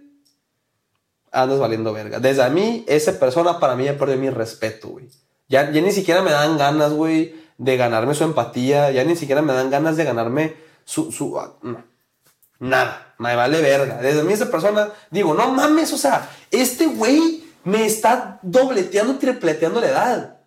[1.31, 2.19] andas valiendo verga.
[2.19, 5.07] Desde a mí, esa persona para mí ya perdió mi respeto, güey.
[5.47, 8.91] Ya, ni siquiera me dan ganas, güey, de ganarme su empatía.
[8.91, 11.13] Ya ni siquiera me dan ganas de ganarme su...
[11.13, 11.55] su ah.
[12.59, 13.97] Nada, me vale verga.
[14.01, 19.81] Desde mí esa persona, digo, no mames, o sea, este güey me está dobleteando, tripleteando
[19.81, 20.37] la edad.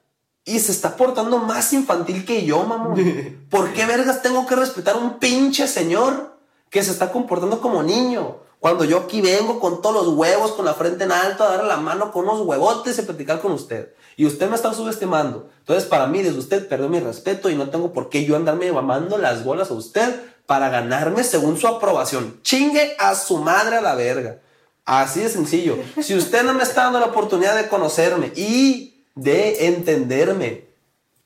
[0.45, 3.47] Y se está portando más infantil que yo, mamón.
[3.51, 6.39] ¿Por qué vergas tengo que respetar a un pinche señor
[6.71, 8.37] que se está comportando como niño?
[8.61, 11.69] Cuando yo aquí vengo con todos los huevos, con la frente en alto, a darle
[11.69, 13.95] la mano con unos huevotes y platicar con usted.
[14.17, 15.49] Y usted me está subestimando.
[15.61, 18.73] Entonces, para mí, desde usted perdió mi respeto y no tengo por qué yo andarme
[18.73, 22.41] mamando las bolas a usted para ganarme según su aprobación.
[22.41, 24.39] Chingue a su madre a la verga.
[24.87, 25.77] Así de sencillo.
[26.01, 30.65] Si usted no me está dando la oportunidad de conocerme y de entenderme,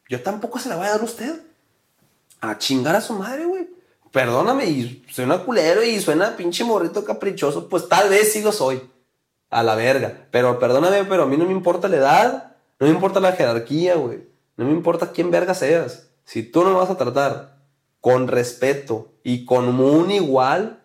[0.09, 1.41] yo tampoco se la voy a dar a usted.
[2.41, 3.71] A chingar a su madre, güey.
[4.11, 7.69] Perdóname, y suena culero y suena pinche morrito caprichoso.
[7.69, 8.83] Pues tal vez sí lo soy.
[9.51, 10.27] A la verga.
[10.33, 12.57] Pero perdóname, pero a mí no me importa la edad.
[12.81, 14.27] No me importa la jerarquía, güey.
[14.57, 16.09] No me importa quién verga seas.
[16.25, 17.52] Si tú no me vas a tratar
[18.03, 20.81] con respeto y con un igual,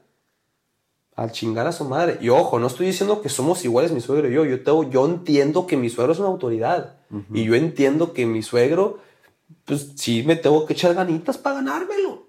[1.15, 2.19] Al chingar a su madre.
[2.21, 4.45] Y ojo, no estoy diciendo que somos iguales mi suegro y yo.
[4.45, 6.97] Yo, tengo, yo entiendo que mi suegro es una autoridad.
[7.33, 8.99] Y yo entiendo que mi suegro,
[9.65, 12.27] pues sí me tengo que echar ganitas para ganármelo.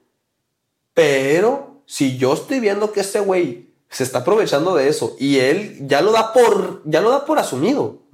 [0.95, 5.87] Pero si yo estoy viendo que ese güey se está aprovechando de eso y él
[5.87, 8.05] ya lo da por, ya lo da por asumido.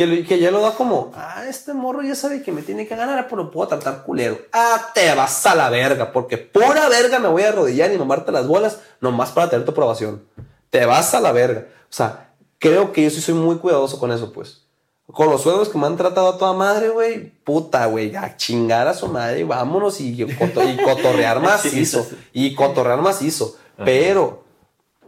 [0.00, 2.96] Que, que, ya lo da como, ah, este morro ya sabe que me tiene que
[2.96, 4.38] ganar, pero lo puedo tratar culero.
[4.50, 8.32] Ah, te vas a la verga, porque pura verga me voy a arrodillar y mamarte
[8.32, 10.24] las bolas nomás para tener tu aprobación.
[10.70, 11.66] Te vas a la verga.
[11.82, 14.62] O sea, creo que yo sí soy muy cuidadoso con eso, pues.
[15.04, 18.88] Con los suegros que me han tratado a toda madre, güey, puta, güey, a chingar
[18.88, 22.08] a su madre, vámonos y, y cotorrear macizo.
[22.32, 23.54] y cotorrear macizo.
[23.84, 24.39] Pero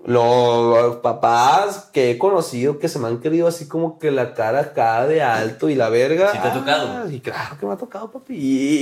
[0.05, 4.61] los papás que he conocido que se me han querido así como que la cara
[4.61, 6.33] acá de alto y la verga.
[6.33, 6.89] ¿Sí te ha tocado?
[6.89, 8.35] Ah, y claro que me ha tocado, papi.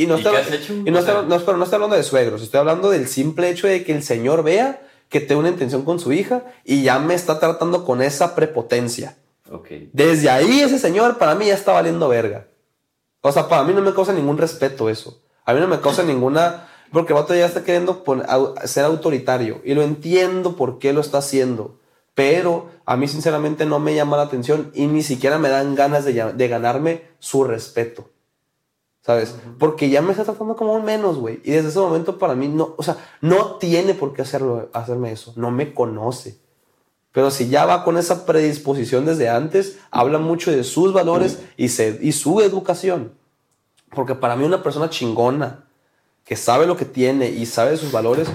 [0.03, 0.31] Y, no, está,
[0.69, 3.67] Y no, está, no, pero no estoy hablando de suegros, estoy hablando del simple hecho
[3.67, 7.15] de que el señor vea que tengo una intención con su hija y ya me
[7.15, 9.17] está tratando con esa prepotencia.
[9.51, 9.91] Okay.
[9.93, 12.47] Desde ahí ese señor para mí ya está valiendo verga.
[13.21, 15.21] O sea, para mí no me causa ningún respeto eso.
[15.45, 18.05] A mí no me causa ninguna porque el vato ya está queriendo
[18.65, 19.61] ser autoritario.
[19.65, 21.79] Y lo entiendo por qué lo está haciendo.
[22.15, 26.05] Pero a mí sinceramente no me llama la atención y ni siquiera me dan ganas
[26.05, 28.09] de, ganarme su respeto.
[29.03, 29.35] ¿Sabes?
[29.59, 31.41] Porque ya me está tratando como un menos, güey.
[31.45, 35.13] Y desde ese momento para mí no, o sea, no tiene por qué hacerlo, hacerme
[35.13, 35.33] eso.
[35.37, 36.39] No me conoce.
[37.13, 41.65] Pero si ya va con esa predisposición desde antes, habla mucho de sus valores y,
[41.67, 43.15] y su educación.
[43.95, 45.65] Porque para mí una persona chingona,
[46.25, 48.29] que sabe lo que tiene y sabe sus valores,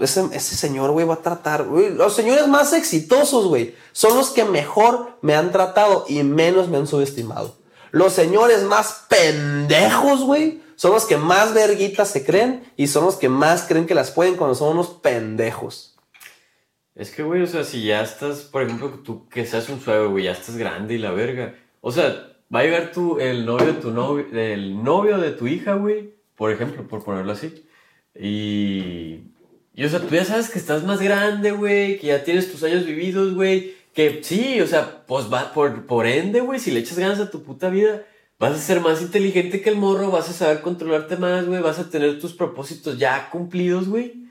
[0.00, 4.44] ese, ese, señor, güey, va a tratar, los señores más exitosos, güey, son los que
[4.44, 7.56] mejor me han tratado y menos me han subestimado.
[7.92, 13.16] Los señores más pendejos, güey, son los que más verguitas se creen y son los
[13.16, 15.96] que más creen que las pueden cuando son unos pendejos.
[16.94, 20.10] Es que, güey, o sea, si ya estás, por ejemplo, tú que seas un suegro,
[20.10, 21.54] güey, ya estás grande y la verga.
[21.80, 25.46] O sea, va a llegar tu, el novio de tu novio, el novio de tu
[25.46, 27.66] hija, güey, por ejemplo, por ponerlo así.
[28.18, 29.24] Y,
[29.74, 32.62] y, o sea, tú ya sabes que estás más grande, güey, que ya tienes tus
[32.62, 36.80] años vividos, güey, que sí, o sea, pues va por, por ende, güey, si le
[36.80, 38.06] echas ganas a tu puta vida,
[38.38, 41.78] vas a ser más inteligente que el morro, vas a saber controlarte más, güey, vas
[41.78, 44.24] a tener tus propósitos ya cumplidos, güey.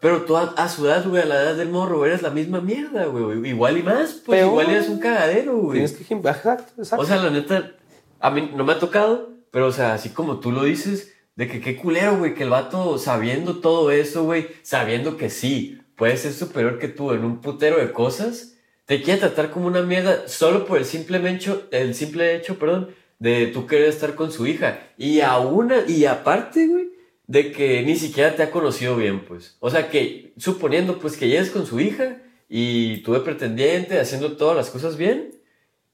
[0.00, 3.04] Pero tú a, su edad, güey, a la edad del morro, eres la misma mierda,
[3.04, 3.50] güey.
[3.50, 5.84] Igual y más, pues igual eres un cagadero, güey.
[5.84, 6.14] Tienes que...
[6.14, 7.04] Exacto, exacto.
[7.04, 7.72] O sea, la neta,
[8.18, 11.48] a mí no me ha tocado, pero o sea, así como tú lo dices, de
[11.48, 16.18] que qué culero, güey, que el vato sabiendo todo eso, güey, sabiendo que sí, puede
[16.18, 20.28] ser superior que tú en un putero de cosas, te quiere tratar como una mierda
[20.28, 24.46] solo por el simple hecho, el simple hecho, perdón, de tú querer estar con su
[24.46, 24.80] hija.
[24.98, 26.90] Y a una, y aparte, güey,
[27.26, 29.56] de que ni siquiera te ha conocido bien, pues.
[29.60, 32.18] O sea que, suponiendo pues que llegues con su hija
[32.50, 35.30] y tuve pretendiente, haciendo todas las cosas bien,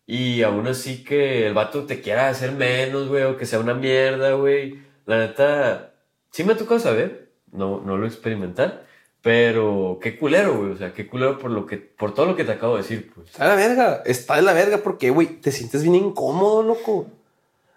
[0.08, 3.74] y aún así que el vato te quiera hacer menos, güey, o que sea una
[3.74, 5.94] mierda, güey la neta,
[6.30, 8.84] sí me ha tocado saber, no, no lo experimentar,
[9.22, 10.70] pero qué culero, güey.
[10.70, 13.10] O sea, qué culero por, lo que, por todo lo que te acabo de decir,
[13.14, 13.30] pues.
[13.30, 17.06] Está de la verga, está de la verga porque, güey, te sientes bien incómodo, loco.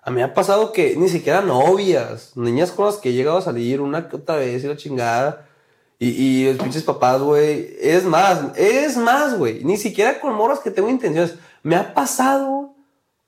[0.04, 3.38] A mí me ha pasado que ni siquiera novias, niñas con las que he llegado
[3.38, 5.48] a salir una que otra vez y la chingada.
[5.98, 7.76] Y, y los pinches papás, güey.
[7.80, 9.64] Es más, es más, güey.
[9.64, 11.36] Ni siquiera con moros que tengo intenciones.
[11.64, 12.59] Me ha pasado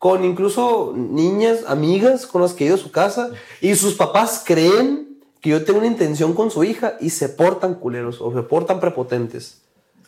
[0.01, 3.29] con incluso niñas, amigas con las que he ido a su casa
[3.61, 7.75] y sus papás creen que yo tengo una intención con su hija y se portan
[7.75, 9.61] culeros o se portan prepotentes.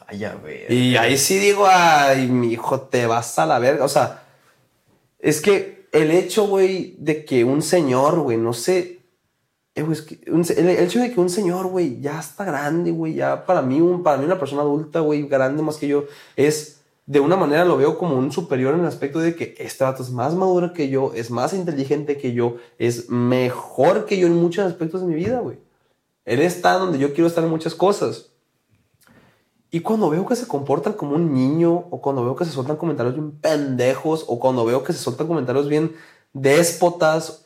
[0.08, 0.72] Ay, a ver.
[0.72, 3.86] Y ahí sí digo, ay, mi hijo, te vas a la verga.
[3.86, 4.24] O sea,
[5.20, 9.02] es que el hecho, güey, de que un señor, güey, no sé.
[9.76, 9.86] Eh,
[10.58, 14.02] el, hecho de que un señor, güey, ya está grande, güey, ya para mí, un,
[14.02, 17.78] para mí una persona adulta, güey, grande más que yo, es de una manera lo
[17.78, 20.90] veo como un superior en el aspecto de que este vato es más maduro que
[20.90, 25.16] yo, es más inteligente que yo, es mejor que yo en muchos aspectos de mi
[25.16, 25.58] vida, güey.
[26.24, 28.30] Él está donde yo quiero estar en muchas cosas.
[29.70, 32.78] Y cuando veo que se comportan como un niño, o cuando veo que se sueltan
[32.78, 35.94] comentarios bien pendejos, o cuando veo que se sueltan comentarios bien
[36.32, 37.44] déspotas,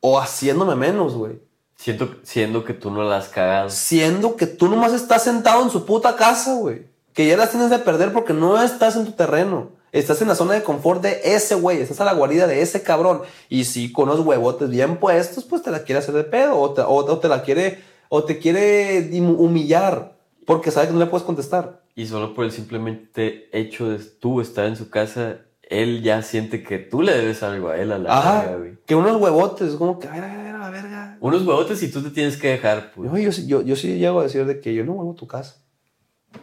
[0.00, 1.40] o haciéndome menos, güey.
[1.76, 3.70] Siento, siendo que tú no las cagado.
[3.70, 7.70] Siendo que tú nomás estás sentado en su puta casa, güey que ya las tienes
[7.70, 9.70] de perder porque no estás en tu terreno.
[9.90, 12.82] Estás en la zona de confort de ese güey, estás a la guarida de ese
[12.82, 13.22] cabrón.
[13.48, 16.74] Y si con los huevotes bien puestos, pues te la quiere hacer de pedo o
[16.74, 17.78] te, o, te la quiere
[18.10, 20.14] o te quiere humillar
[20.44, 21.80] porque sabe que no le puedes contestar.
[21.94, 26.62] Y solo por el simplemente hecho de tú estar en su casa, él ya siente
[26.62, 28.76] que tú le debes algo a él, a la Ajá, güey.
[28.84, 31.16] Que unos huevotes, como que, a ver, a ver, a la verga.
[31.20, 33.10] Unos huevotes y tú te tienes que dejar, pues.
[33.10, 35.26] Yo, yo, yo, yo sí llego a decir de que yo no vuelvo a tu
[35.26, 35.62] casa.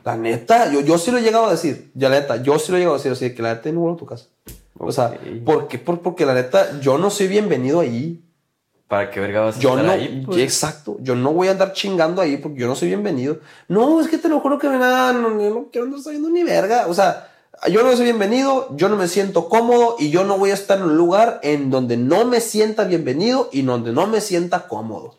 [0.04, 1.92] La neta, yo, yo sí lo he llegado a decir.
[1.94, 3.72] Ya la neta, yo sí lo he llegado a decir así, de que la neta
[3.72, 4.26] no vuelvo a tu casa.
[4.78, 5.18] O sea.
[5.46, 5.78] ¿por qué?
[5.80, 8.24] Por- porque la neta, yo no soy bienvenido ahí.
[8.88, 10.24] ¿Para qué verga vas a Yo estar no, ahí?
[10.26, 10.40] pues?
[10.40, 13.40] exacto, yo no voy a andar chingando ahí porque yo no soy bienvenido.
[13.68, 16.44] No, es que te lo juro que nada, no, yo no quiero andar sabiendo ni
[16.44, 16.86] verga.
[16.88, 17.30] O sea,
[17.72, 20.78] yo no soy bienvenido, yo no me siento cómodo y yo no voy a estar
[20.78, 25.16] en un lugar en donde no me sienta bienvenido y donde no me sienta cómodo.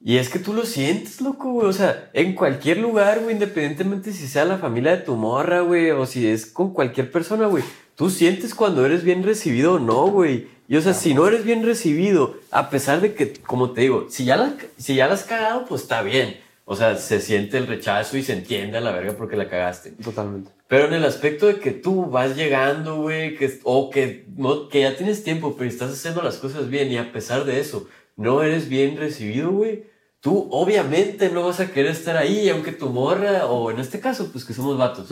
[0.00, 1.66] Y es que tú lo sientes, loco, güey.
[1.66, 5.90] O sea, en cualquier lugar, güey, independientemente si sea la familia de tu morra, güey,
[5.90, 7.64] o si es con cualquier persona, güey.
[7.96, 10.46] Tú sientes cuando eres bien recibido o no, güey.
[10.68, 14.06] Y o sea, si no eres bien recibido, a pesar de que, como te digo,
[14.08, 16.36] si ya la, si ya la has cagado, pues está bien.
[16.64, 19.92] O sea, se siente el rechazo y se entiende a la verga porque la cagaste.
[19.92, 20.50] Totalmente.
[20.68, 24.82] Pero en el aspecto de que tú vas llegando, güey, que, o que, no, que
[24.82, 27.88] ya tienes tiempo, pero estás haciendo las cosas bien y a pesar de eso
[28.18, 29.84] no eres bien recibido, güey,
[30.20, 34.30] tú obviamente no vas a querer estar ahí, aunque tu morra, o en este caso,
[34.32, 35.08] pues que somos vatos,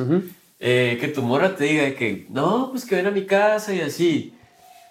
[0.59, 3.81] eh, que tu morra te diga que, no, pues que ven a mi casa y
[3.81, 4.35] así.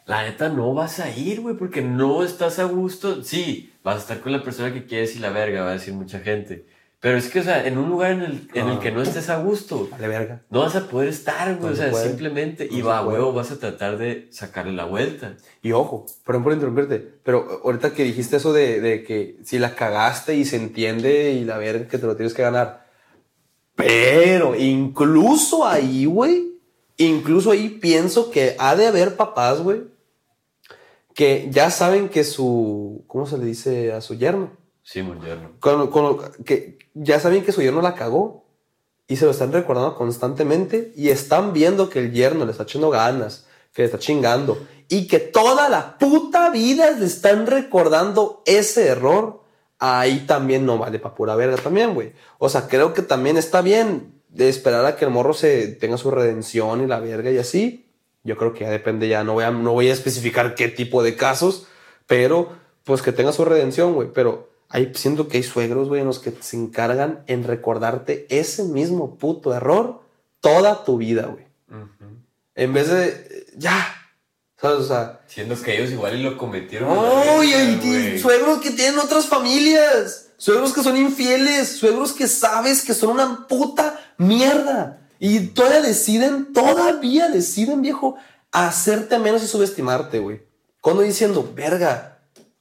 [0.05, 3.23] La neta no vas a ir, güey, porque no estás a gusto.
[3.23, 5.93] Sí, vas a estar con la persona que quieres y la verga, va a decir
[5.93, 6.65] mucha gente.
[7.01, 9.29] Pero es que, o sea, en un lugar en el, en el que no estés
[9.29, 10.41] a gusto, Vale, verga.
[10.49, 11.67] no vas a poder estar, güey.
[11.67, 12.07] No o se sea, puede.
[12.07, 15.35] simplemente, No y va a huevo, vas a tratar de sacarle la vuelta.
[15.61, 19.75] Y ojo, perdón por interrumpirte, pero ahorita que dijiste eso de, de que si la
[19.75, 22.85] cagaste y se entiende y la verga que te lo tienes que ganar.
[23.75, 26.53] Pero incluso ahí, güey,
[26.97, 29.81] incluso ahí pienso que ha de haber papás, güey,
[31.13, 34.51] que ya saben que su, ¿cómo se le dice a su yerno?
[34.87, 35.53] Sí, muy yerno.
[35.59, 38.45] Con- con- que ya saben que su yerno la cagó
[39.07, 42.91] y se lo están recordando constantemente y están viendo que el yerno le está echando
[42.91, 48.87] ganas, que le está chingando y que toda la puta vida le están recordando ese
[48.87, 49.41] error.
[49.79, 52.13] Ahí también no vale pa' pura verga también, güey.
[52.37, 55.97] O sea, creo que también está bien de esperar a que el morro se tenga
[55.97, 57.89] su redención y la verga y así.
[58.23, 61.01] Yo creo que ya depende ya, no voy a, no voy a especificar qué tipo
[61.03, 61.65] de casos,
[62.05, 62.49] pero
[62.83, 64.09] pues que tenga su redención, güey.
[64.13, 68.63] Pero ahí siento que hay suegros, güey, en los que se encargan en recordarte ese
[68.63, 70.01] mismo puto error
[70.39, 71.45] toda tu vida, güey.
[72.55, 73.87] En vez de, ya,
[74.59, 74.79] ¿sabes?
[74.79, 76.89] O sea, Siendo que ellos igual y lo cometieron.
[76.89, 78.19] hay güey.
[78.19, 80.29] suegros que tienen otras familias.
[80.37, 81.77] Suegros que son infieles.
[81.77, 85.01] Suegros que sabes que son una puta mierda.
[85.19, 88.15] Y todavía deciden, todavía deciden, viejo,
[88.51, 90.41] hacerte menos y subestimarte, güey.
[90.81, 92.14] Cuando diciendo, verga,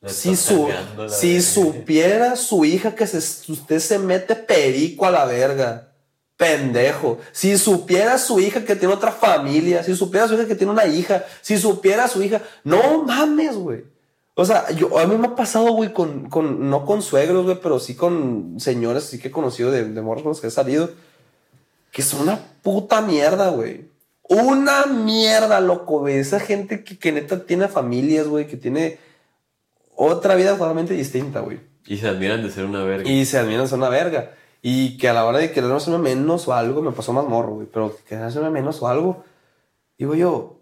[0.06, 0.68] si, su,
[1.08, 3.18] si supiera su hija que se,
[3.52, 5.90] usted se mete perico a la verga.
[6.36, 7.20] Pendejo.
[7.32, 10.86] Si supiera su hija que tiene otra familia, si supiera su hija que tiene una
[10.86, 13.84] hija, si supiera su hija, no mames, güey.
[14.34, 17.60] O sea, yo, a mí me ha pasado, güey, con, con, no con suegros, güey,
[17.62, 20.50] pero sí con señores, sí que he conocido de, de morros con los que he
[20.50, 20.90] salido,
[21.92, 23.88] que son una puta mierda, güey.
[24.24, 26.16] Una mierda, loco, güey.
[26.16, 28.98] Esa gente que, que neta tiene familias, güey, que tiene
[29.96, 31.60] otra vida totalmente distinta, güey.
[31.86, 33.08] Y se admiran de ser una verga.
[33.08, 34.32] Y se admiran ser una verga.
[34.62, 37.56] Y que a la hora de querer hacerme menos o algo, me pasó más morro,
[37.56, 37.66] güey.
[37.72, 39.24] Pero querer hacerme menos o algo,
[39.98, 40.60] digo yo,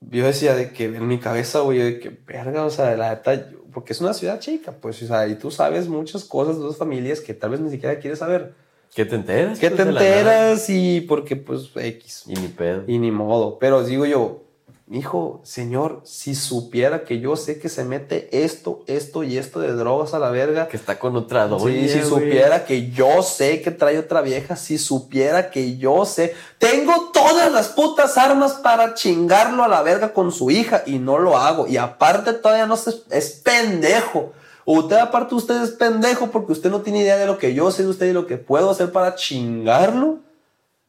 [0.00, 3.48] yo decía de que en mi cabeza, güey, de que verga, o sea, la neta,
[3.72, 6.76] porque es una ciudad chica, pues, o sea, y tú sabes muchas cosas de dos
[6.76, 8.54] familias que tal vez ni siquiera quieres saber.
[8.94, 9.58] ¿Qué te enteras?
[9.58, 10.70] ¿Qué pues, te de enteras?
[10.70, 12.24] Y porque, pues, X.
[12.26, 12.84] Y ni pedo.
[12.86, 13.58] Y ni modo.
[13.58, 14.44] Pero digo yo,
[14.90, 19.72] hijo, señor, si supiera que yo sé que se mete esto, esto y esto de
[19.72, 23.60] drogas a la verga, Que está con otra doña, Sí, si supiera que yo sé
[23.60, 28.94] que trae otra vieja, si supiera que yo sé, tengo todas las putas armas para
[28.94, 31.66] chingarlo a la verga con su hija y no lo hago.
[31.66, 34.32] Y aparte todavía no se, es pendejo.
[34.64, 37.82] Usted aparte usted es pendejo porque usted no tiene idea de lo que yo sé
[37.82, 40.18] de usted y lo que puedo hacer para chingarlo.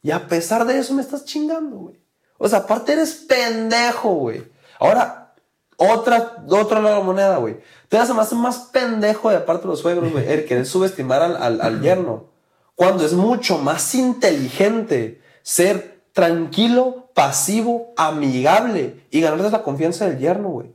[0.02, 1.99] Y a pesar de eso me estás chingando, güey.
[2.42, 4.42] O sea, aparte eres pendejo, güey.
[4.78, 5.34] Ahora,
[5.76, 7.58] otra, de la moneda, güey.
[7.90, 10.26] Te hace más, más pendejo de aparte de los suegros, güey.
[10.26, 12.30] El querer subestimar al, al, al yerno.
[12.74, 20.48] Cuando es mucho más inteligente ser tranquilo, pasivo, amigable y ganarte la confianza del yerno,
[20.48, 20.72] güey.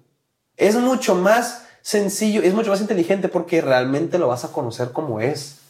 [0.57, 5.19] Es mucho más sencillo, es mucho más inteligente porque realmente lo vas a conocer como
[5.19, 5.61] es.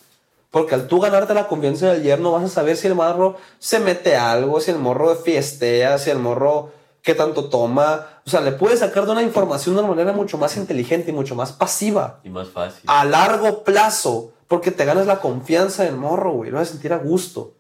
[0.56, 3.82] Porque al tú ganarte la confianza del yerno vas a saber si el morro se
[3.82, 8.08] mete algo, si el morro fiestea, si el morro qué tanto toma.
[8.26, 11.14] O sea, le puedes sacar de una información de una manera mucho más inteligente y
[11.14, 12.22] mucho más pasiva.
[12.24, 12.86] Y más fácil.
[12.88, 14.32] A largo plazo.
[14.48, 16.52] Porque te ganas la confianza del morro, güey.
[16.52, 17.56] Lo vas a sentir a gusto.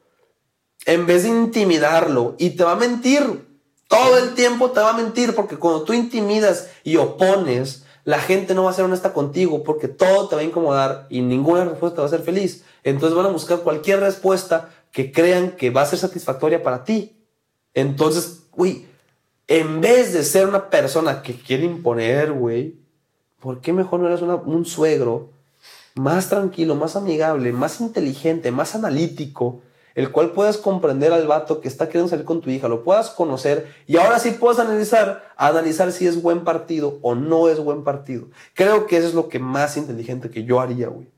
[0.86, 2.36] En vez de intimidarlo.
[2.38, 3.46] Y te va a mentir.
[3.90, 5.36] Todo el tiempo te va a mentir.
[5.36, 9.64] Porque cuando tú intimidas y opones, la gente no va a ser honesta contigo.
[9.64, 12.64] Porque todo te va a incomodar y ninguna respuesta va a ser feliz.
[12.86, 17.18] Entonces van a buscar cualquier respuesta que crean que va a ser satisfactoria para ti.
[17.74, 18.86] Entonces, güey,
[19.48, 22.76] en vez de ser una persona que quiere imponer, güey,
[23.40, 25.32] ¿por qué mejor no eres un suegro
[25.96, 29.62] más tranquilo, más amigable, más inteligente, más analítico,
[29.96, 33.10] el cual puedas comprender al vato que está queriendo salir con tu hija, lo puedas
[33.10, 37.84] conocer y ahora sí puedas analizar, analizar si es buen partido o no es buen
[37.84, 38.28] partido.
[38.54, 41.15] Creo que eso es lo que más inteligente que yo haría, güey.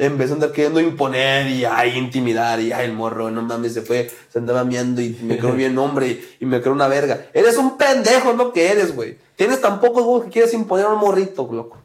[0.00, 3.74] En vez de andar queriendo imponer y ay, intimidar y ay, el morro, no mames,
[3.74, 7.26] se fue, se andaba miando y me creo bien hombre y me creo una verga.
[7.34, 9.18] Eres un pendejo, es lo que eres, güey.
[9.36, 11.78] Tienes tan pocos huevos que quieres imponer a un morrito, loco.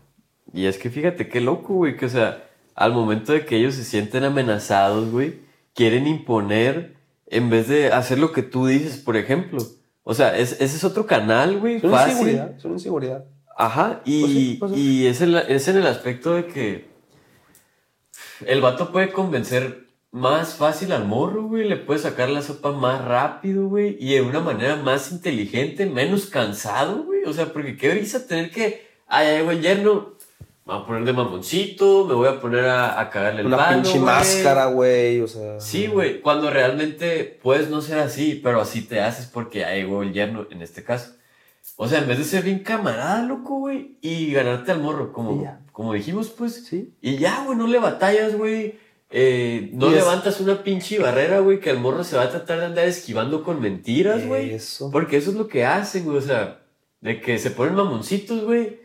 [0.53, 2.43] Y es que fíjate qué loco, güey, que o sea,
[2.73, 5.39] al momento de que ellos se sienten amenazados, güey,
[5.73, 6.95] quieren imponer
[7.27, 9.59] en vez de hacer lo que tú dices, por ejemplo.
[10.03, 12.11] O sea, es- ese es otro canal, güey, Es una fácil.
[12.13, 13.25] inseguridad, es una inseguridad.
[13.57, 14.79] Ajá, y, Pues sí, pues sí.
[14.79, 16.94] y es, el- es en el aspecto de que
[18.45, 23.03] el vato puede convencer más fácil al morro, güey, le puede sacar la sopa más
[23.03, 27.23] rápido, güey, y de una manera más inteligente, menos cansado, güey.
[27.25, 30.13] O sea, porque qué brisa tener que, ah, ya llegó el yerno,
[30.65, 33.57] me voy a poner de mamoncito, me voy a poner a, a cagarle el Una
[33.57, 34.01] palo, pinche güey.
[34.03, 35.59] máscara, güey, o sea.
[35.59, 40.01] Sí, güey, cuando realmente puedes no ser así, pero así te haces porque ya llegó
[40.01, 41.11] el yerno en este caso.
[41.75, 45.43] O sea, en vez de ser bien camarada, loco, güey, y ganarte al morro, como,
[45.43, 45.59] ya.
[45.75, 46.63] Como dijimos, pues.
[46.65, 46.93] Sí.
[47.01, 48.75] Y ya, güey, no le batallas, güey.
[49.11, 52.59] Eh, no es- levantas una pinche barrera, güey, que el morro se va a tratar
[52.59, 54.51] de andar esquivando con mentiras, güey.
[54.53, 54.89] Eso.
[54.89, 56.17] Porque eso es lo que hacen, güey.
[56.17, 56.61] O sea,
[57.01, 58.79] de que se ponen mamoncitos, güey.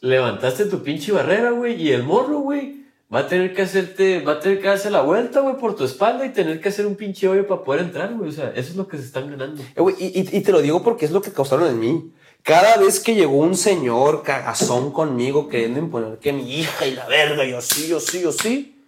[0.00, 1.80] Levantaste tu pinche barrera, güey.
[1.80, 2.82] Y el morro, güey,
[3.14, 5.84] va a tener que hacerte, va a tener que darse la vuelta, güey, por tu
[5.84, 8.30] espalda y tener que hacer un pinche hoyo para poder entrar, güey.
[8.30, 9.62] O sea, eso es lo que se están ganando.
[9.62, 9.94] Eh,
[10.32, 12.10] y te lo digo porque es lo que causaron en mí.
[12.44, 17.06] Cada vez que llegó un señor cagazón conmigo queriendo imponer que mi hija y la
[17.06, 18.84] verga, yo sí, yo sí, yo sí.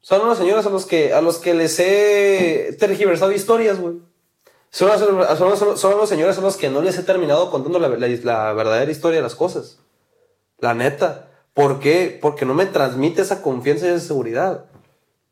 [0.00, 3.96] Son unos señores a los que, a los que les he tergiversado historias, güey.
[4.70, 7.78] Son, los- son, son- son los señores a los que no les he terminado contando
[7.78, 9.78] la, la- la verdadera historia de las cosas.
[10.58, 11.26] La neta.
[11.52, 12.18] ¿Por qué?
[12.22, 14.64] Porque no me transmite esa confianza y esa seguridad.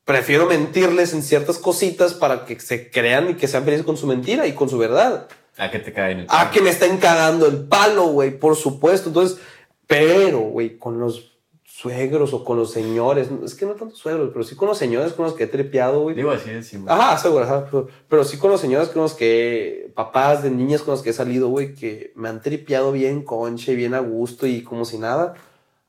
[0.09, 4.07] Prefiero mentirles en ciertas cositas para que se crean y que sean felices con su
[4.07, 5.29] mentira y con su verdad.
[5.59, 9.11] A que te caen el Ah, que me estén cagando el palo, güey, por supuesto.
[9.11, 9.39] Entonces,
[9.87, 14.45] pero, güey, con los suegros o con los señores, es que no tanto suegros, pero
[14.45, 16.17] sí con los señores con los que he trepeado, güey.
[16.17, 16.91] Digo así decimos.
[16.91, 20.81] Ajá, seguro, ajá, pero, pero sí con los señores con los que, papás de niñas
[20.81, 24.47] con los que he salido, güey, que me han tripeado bien conche, bien a gusto
[24.47, 25.35] y como si nada.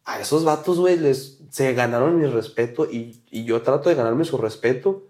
[0.09, 4.25] A esos vatos, güey, les, se ganaron mi respeto y, y yo trato de ganarme
[4.25, 5.05] su respeto.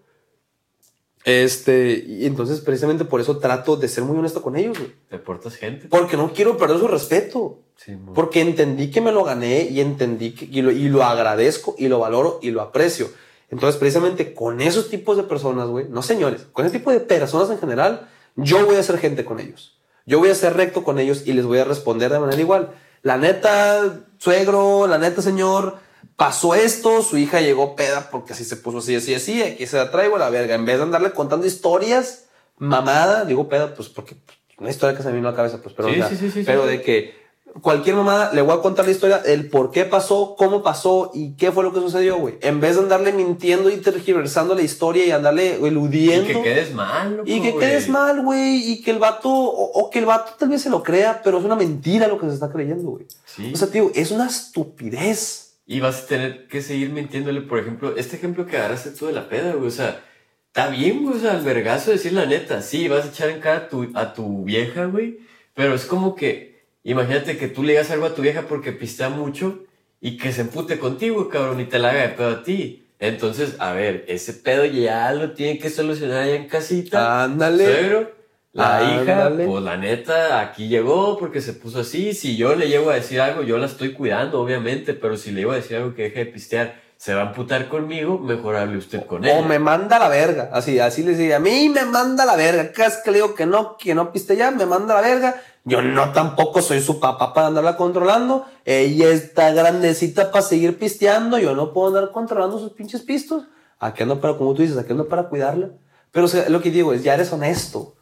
[1.25, 4.91] Este, y entonces precisamente por eso trato de ser muy honesto con ellos, güey.
[5.09, 5.87] Te portas gente.
[5.87, 7.59] Porque no quiero perder su respeto.
[7.75, 7.97] Sí.
[8.13, 11.87] Porque entendí que me lo gané y entendí que, y, lo, y lo agradezco y
[11.87, 13.09] lo valoro y lo aprecio.
[13.49, 17.49] Entonces, precisamente con esos tipos de personas, güey, no señores, con ese tipo de personas
[17.49, 19.79] en general, yo voy a ser gente con ellos.
[20.05, 22.71] Yo voy a ser recto con ellos y les voy a responder de manera igual.
[23.01, 25.79] La neta, suegro, la neta, señor,
[26.15, 29.77] pasó esto, su hija llegó peda porque así se puso así, así, así, aquí se
[29.77, 30.53] la traigo a la verga.
[30.53, 32.25] En vez de andarle contando historias,
[32.57, 35.59] mamada, digo peda, pues porque pues, una historia que se me vino a la cabeza,
[35.63, 37.17] pues, pero, Sí, o sea, sí, sí, sí, pero de que
[37.61, 41.33] cualquier mamada le voy a contar la historia, el por qué pasó, cómo pasó y
[41.35, 42.37] qué fue lo que sucedió, güey.
[42.41, 46.27] En vez de andarle mintiendo y tergiversando la historia y andarle Y eludiendo.
[46.27, 49.89] que quedes mal, loco, Y que quedes mal, güey, y que el vato, o, o
[49.89, 52.33] que el vato tal vez se lo crea, pero es una mentira lo que se
[52.33, 53.05] está creyendo, güey.
[53.25, 53.51] Sí.
[53.53, 55.57] O sea, tío, es una estupidez.
[55.65, 59.13] Y vas a tener que seguir mintiéndole, por ejemplo, este ejemplo que agarraste tú de
[59.13, 59.67] la peda, güey.
[59.67, 60.01] O sea,
[60.47, 61.17] está bien, güey.
[61.17, 62.61] O sea, vergazo decir la neta.
[62.63, 65.19] Sí, vas a echar en cara a tu, a tu vieja, güey.
[65.53, 66.48] Pero es como que,
[66.83, 69.65] imagínate que tú le digas algo a tu vieja porque pistea mucho
[70.01, 72.87] y que se empute contigo, cabrón, y te la haga de pedo a ti.
[72.99, 77.23] Entonces, a ver, ese pedo ya lo tiene que solucionar allá en casita.
[77.23, 77.65] Ándale.
[77.65, 78.11] Suegro,
[78.51, 82.13] la hija, pues la neta, aquí llegó porque se puso así.
[82.13, 85.41] Si yo le llego a decir algo, yo la estoy cuidando, obviamente, pero si le
[85.41, 88.77] llego a decir algo que deje de pistear, se va a amputar conmigo, mejor hable
[88.77, 89.31] usted con él.
[89.39, 90.49] O me manda a la verga.
[90.51, 91.37] Así, así les diría.
[91.37, 92.71] A mí me manda a la verga.
[92.75, 95.41] Vez que le digo que no, que no piste ya, me manda a la verga.
[95.63, 98.45] Yo no tampoco soy su papá para andarla controlando.
[98.65, 101.37] Ella está grandecita para seguir pisteando.
[101.37, 103.45] Yo no puedo andar controlando sus pinches pistos.
[103.79, 105.69] Aquí ando para, como tú dices, aquí ando para cuidarla.
[106.11, 107.95] Pero o sea, lo que digo es, ya eres honesto.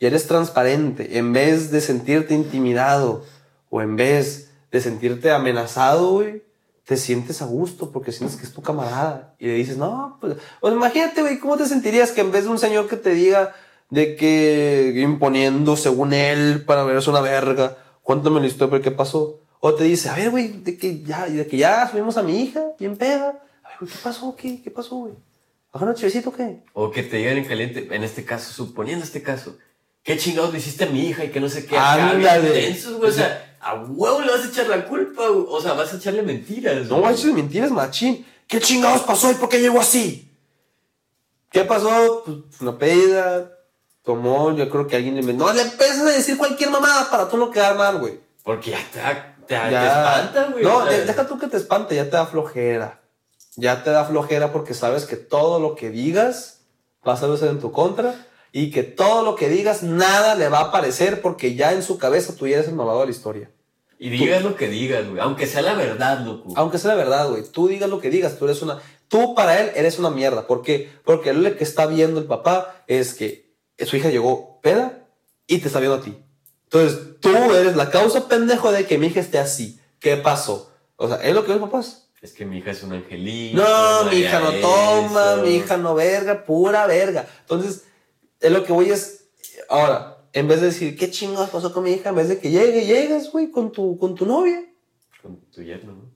[0.00, 1.18] Ya eres transparente.
[1.18, 3.22] En vez de sentirte intimidado
[3.68, 6.49] o en vez de sentirte amenazado, güey,
[6.90, 10.34] te sientes a gusto porque sientes que es tu camarada y le dices, no, pues,
[10.60, 13.54] pues imagínate, güey, ¿cómo te sentirías que en vez de un señor que te diga
[13.90, 19.38] de que imponiendo según él para verse una verga, cuéntame la historia de qué pasó?
[19.60, 22.42] O te dice, a ver, güey, de que ya, de que ya subimos a mi
[22.42, 23.40] hija, bien peda.
[23.62, 24.34] A ver, güey, ¿qué pasó?
[24.34, 25.12] ¿Qué, qué pasó, güey?
[25.72, 26.64] ¿Bajar una chevecita o qué?
[26.72, 29.56] O que te digan en caliente, en este caso, suponiendo este caso,
[30.02, 31.78] ¿qué chingados le hiciste a mi hija y que no sé qué?
[31.78, 32.76] Ándale.
[32.98, 35.96] güey, o sea, a huevo le vas a echar la culpa, o sea, vas a
[35.96, 36.86] echarle mentiras.
[36.88, 37.02] No güey.
[37.12, 38.26] manches, mentiras, machín.
[38.46, 40.30] ¿Qué chingados pasó y por qué llegó así?
[41.50, 42.22] ¿Qué pasó?
[42.24, 43.50] Pues una pedida.
[44.02, 47.36] Tomó, yo creo que alguien le No, le empiezas a decir cualquier mamada para tú
[47.36, 48.18] no quedar mal, güey.
[48.42, 48.98] Porque ya te,
[49.46, 49.86] te, da- te Ya.
[50.20, 50.64] espanta, güey.
[50.64, 53.00] No, deja tú que te espante, ya te da flojera.
[53.56, 56.60] Ya te da flojera porque sabes que todo lo que digas
[57.06, 58.14] va a ser en tu contra
[58.52, 61.98] y que todo lo que digas nada le va a parecer porque ya en su
[61.98, 63.50] cabeza tú ya eres el malvado de la historia.
[63.98, 65.20] Y digas lo que digas, güey.
[65.20, 66.52] Aunque sea la verdad, loco.
[66.56, 67.42] Aunque sea la verdad, güey.
[67.44, 68.80] Tú digas lo que digas, tú eres una.
[69.08, 70.46] Tú para él eres una mierda.
[70.46, 70.90] ¿Por qué?
[71.04, 75.06] Porque él lo que está viendo el papá es que su hija llegó peda
[75.46, 76.16] y te está viendo a ti.
[76.64, 79.78] Entonces tú eres la causa pendejo de que mi hija esté así.
[79.98, 80.72] ¿Qué pasó?
[80.96, 81.82] O sea, es lo que ve el papá.
[82.22, 83.62] Es que mi hija es un angelito.
[83.62, 85.42] No, mi hija no toma, eso.
[85.42, 87.26] mi hija no verga, pura verga.
[87.40, 87.84] Entonces,
[88.40, 89.28] es lo que voy es.
[89.68, 92.10] Ahora, en vez de decir, ¿qué chingados pasó con mi hija?
[92.10, 94.64] En vez de que llegue, llegues, güey, con tu, con tu novia.
[95.22, 96.10] Con tu yerno, ¿no?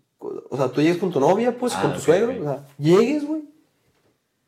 [0.50, 2.32] O sea, tú llegues con tu novia, pues, Ah, con tu suegro.
[2.40, 3.42] O sea, llegues, güey.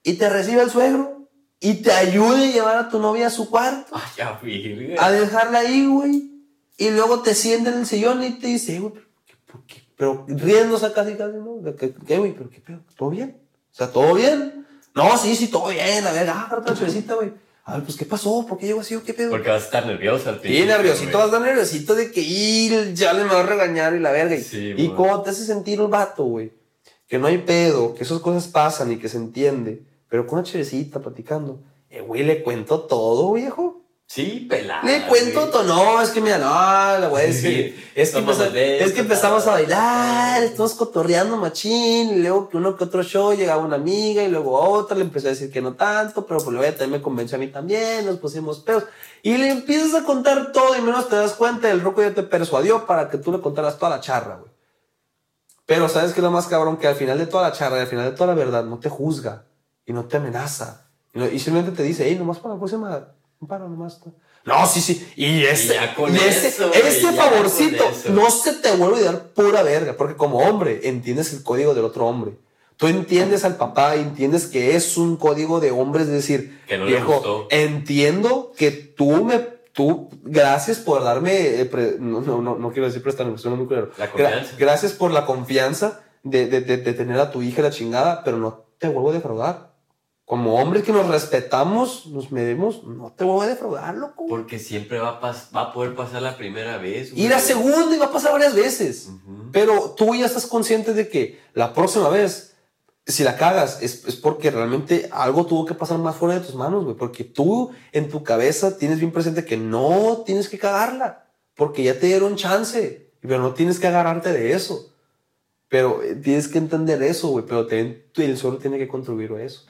[0.02, 1.28] Y te recibe el suegro.
[1.60, 3.92] Y te ayude a llevar a tu novia a su cuarto.
[3.94, 5.04] Ay, ya, virga.
[5.04, 6.30] A dejarla ahí, güey.
[6.76, 9.62] Y luego te sienta en el sillón y te dice, "Eh, güey, pero, ¿qué- por
[9.64, 9.82] qué?
[9.96, 11.60] Pero riéndose casi, casi, ¿no?
[12.06, 12.32] ¿Qué, güey?
[12.34, 12.80] ¿Pero qué pedo?
[12.96, 13.38] ¿Todo bien?
[13.72, 14.66] O sea, ¿todo bien?
[14.94, 16.04] No, sí, sí, todo bien.
[16.04, 17.32] La verga, ah, chevecita, güey.
[17.68, 18.46] A ver, pues, ¿qué pasó?
[18.48, 19.30] ¿Por qué llegó así qué pedo?
[19.30, 21.14] Porque vas a estar nervioso al Sí, principio, nerviosito, güey.
[21.14, 24.12] vas a estar nerviosito de que y ya le me va a regañar y la
[24.12, 24.36] verga.
[24.36, 26.52] Y, Sí, cómo te hace sentir el vato, güey.
[27.08, 29.82] Que no hay pedo, que esas cosas pasan y que se entiende.
[30.08, 31.60] Pero con una chevecita platicando.
[31.90, 33.82] Eh, güey, le cuento todo, viejo.
[34.08, 34.82] Sí, pelada.
[34.84, 35.50] Le cuento güey.
[35.52, 35.64] todo.
[35.64, 37.84] No, es que mira, no, le voy a decir.
[37.96, 42.10] Es, que de es que empezamos a bailar, estamos cotorreando machín.
[42.10, 44.96] Y luego que uno que otro show llegaba una amiga y luego otra.
[44.96, 47.40] Le empecé a decir que no tanto, pero pues luego ella también me convenció a
[47.40, 48.04] mí también.
[48.06, 48.84] Nos pusimos pedos.
[49.22, 51.70] Y le empiezas a contar todo y menos te das cuenta.
[51.70, 54.50] El roco ya te persuadió para que tú le contaras toda la charra, güey.
[55.64, 57.86] Pero sabes que lo más cabrón que al final de toda la charra y al
[57.88, 59.44] final de toda la verdad no te juzga
[59.84, 60.86] y no te amenaza.
[61.12, 63.08] Y, no- y simplemente te dice, hey, nomás para la próxima,
[63.40, 64.00] un paro nomás.
[64.44, 65.06] No, sí, sí.
[65.16, 68.08] Y ese, y ese, eso, güey, ese ya favorcito con eso.
[68.12, 71.84] no se te vuelve a dar pura verga, porque como hombre entiendes el código del
[71.84, 72.32] otro hombre.
[72.76, 76.84] Tú entiendes al papá, entiendes que es un código de hombres, es decir, Que no
[76.84, 77.48] le viejo, gustó.
[77.50, 79.38] entiendo que tú me,
[79.72, 83.66] tú, gracias por darme, eh, pre- no, no, no, no quiero decir prestarme, suena muy
[83.66, 83.90] culero.
[83.98, 87.70] La Gra- gracias por la confianza de, de, de, de tener a tu hija la
[87.70, 89.72] chingada, pero no te vuelvo a defraudar.
[90.26, 94.26] Como hombres que nos respetamos, nos medimos, no te vuelvo a defraudar, loco.
[94.28, 97.12] Porque siempre va a, pas- va a poder pasar la primera vez.
[97.14, 99.06] Y la segunda iba a pasar varias veces.
[99.08, 99.50] Ujú.
[99.52, 102.56] Pero tú ya estás consciente de que la próxima vez,
[103.06, 106.56] si la cagas, es, es porque realmente algo tuvo que pasar más fuera de tus
[106.56, 106.96] manos, güey.
[106.96, 111.28] Porque tú en tu cabeza tienes bien presente que no tienes que cagarla.
[111.54, 113.12] Porque ya te dieron chance.
[113.20, 114.92] Pero no tienes que agarrarte de eso.
[115.68, 117.44] Pero eh, tienes que entender eso, güey.
[117.46, 119.64] Pero tú- el solo tiene que contribuir a eso.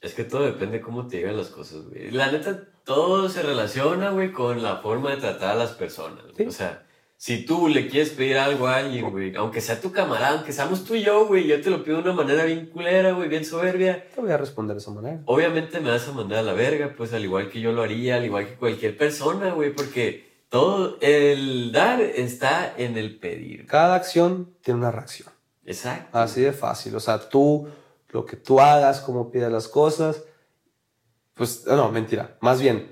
[0.00, 2.10] Es que todo depende de cómo te llegan las cosas, güey.
[2.10, 6.24] La neta, todo se relaciona, güey, con la forma de tratar a las personas.
[6.36, 6.44] Sí.
[6.44, 6.86] O sea,
[7.16, 10.84] si tú le quieres pedir algo a alguien, güey, aunque sea tu camarada, aunque seamos
[10.84, 13.44] tú y yo, güey, yo te lo pido de una manera bien culera, güey, bien
[13.44, 14.06] soberbia.
[14.14, 15.22] Te voy a responder de esa manera.
[15.24, 18.16] Obviamente me vas a mandar a la verga, pues al igual que yo lo haría,
[18.16, 23.66] al igual que cualquier persona, güey, porque todo el dar está en el pedir.
[23.66, 25.30] Cada acción tiene una reacción.
[25.64, 26.18] Exacto.
[26.18, 26.94] Así de fácil.
[26.94, 27.66] O sea, tú,
[28.10, 30.22] lo que tú hagas, cómo pidas las cosas,
[31.34, 32.38] pues, no, mentira.
[32.40, 32.90] Más bien,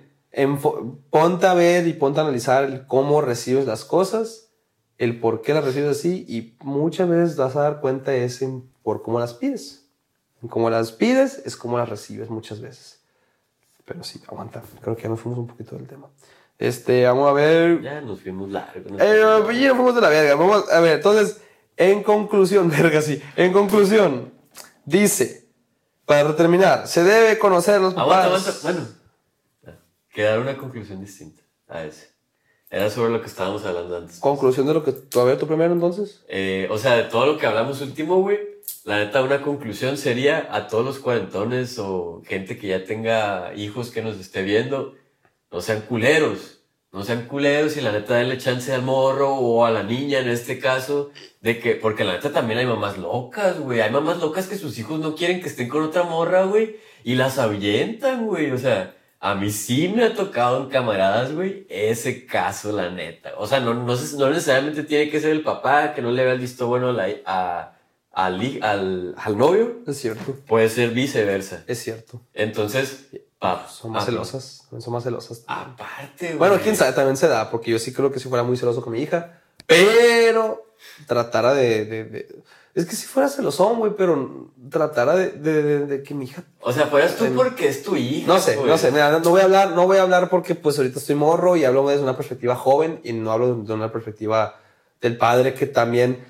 [1.11, 4.51] ponte a ver y ponte a analizar el cómo recibes las cosas,
[4.99, 8.63] el por qué las recibes así, y muchas veces vas a dar cuenta de ese
[8.83, 9.89] por cómo las pides.
[10.43, 13.01] En cómo las pides es cómo las recibes muchas veces.
[13.87, 14.63] Pero sí, aguanta.
[14.83, 16.11] Creo que ya nos fuimos un poquito del tema.
[16.59, 17.81] Este, vamos a ver.
[17.81, 18.93] Ya nos fuimos largos.
[18.93, 20.35] nos Eh, ya nos fuimos de la verga.
[20.35, 21.41] Vamos a ver, entonces,
[21.79, 23.23] en conclusión, verga, sí.
[23.37, 24.34] En conclusión,
[24.85, 25.49] dice,
[26.05, 28.27] para terminar, se debe conocer a los papás.
[28.27, 28.61] Aguanta, aguanta.
[28.63, 29.79] Bueno,
[30.13, 32.15] quedar una conclusión distinta a ese.
[32.71, 34.19] Era sobre lo que estábamos hablando antes.
[34.19, 36.25] Conclusión de lo que tú, a ver, tú primero entonces.
[36.29, 38.39] Eh, o sea, de todo lo que hablamos último, güey,
[38.85, 43.91] la neta, una conclusión sería a todos los cuarentones o gente que ya tenga hijos
[43.91, 44.95] que nos esté viendo,
[45.51, 46.54] no sean culeros.
[46.95, 50.29] No sean culeros y la neta denle chance al morro o a la niña en
[50.29, 53.81] este caso, de que, porque la neta también hay mamás locas, güey.
[53.81, 57.17] Hay mamás locas que sus hijos no quieren que estén con otra morra, güey, y
[57.17, 58.53] las ahuyentan, güey.
[58.53, 63.33] O sea, a mí sí me ha tocado en camaradas, güey, ese caso, la neta.
[63.39, 66.35] O sea, no, no, no necesariamente tiene que ser el papá que no le vea
[66.35, 67.77] el visto bueno la, a,
[68.13, 70.37] al, al, al novio, Es cierto.
[70.47, 71.65] puede ser viceversa.
[71.67, 72.23] Es cierto.
[72.35, 73.09] Entonces,
[73.45, 74.67] pa- Son más ah, celosas.
[74.81, 75.43] Son más celosas.
[75.47, 76.39] Aparte, güey.
[76.39, 78.83] Bueno, quién sabe, también se da, porque yo sí creo que si fuera muy celoso
[78.83, 80.67] con mi hija, pero
[81.07, 81.85] tratara de.
[81.85, 82.37] de- de-
[82.75, 86.43] es que si fuera celosón, güey, pero tratara de, de- de- de que mi hija.
[86.61, 88.27] O sea, fueras tú porque es tu hija.
[88.27, 88.67] No sé, güey.
[88.69, 91.15] no sé, mira, no voy a hablar, no voy a hablar porque pues ahorita estoy
[91.15, 94.57] morro y hablo desde una perspectiva joven y no hablo desde una perspectiva
[95.01, 96.25] del padre que también.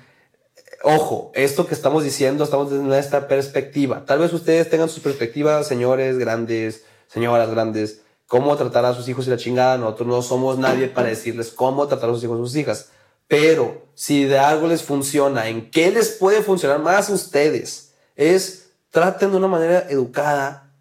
[0.83, 4.05] Ojo, esto que estamos diciendo, estamos desde nuestra perspectiva.
[4.05, 9.27] Tal vez ustedes tengan sus perspectivas, señores grandes, señoras grandes, cómo tratar a sus hijos
[9.27, 9.77] y la chingada.
[9.77, 12.89] Nosotros no somos nadie para decirles cómo tratar a sus hijos y sus hijas.
[13.27, 17.93] Pero si de algo les funciona, ¿en qué les puede funcionar más a ustedes?
[18.15, 20.71] Es traten de una manera educada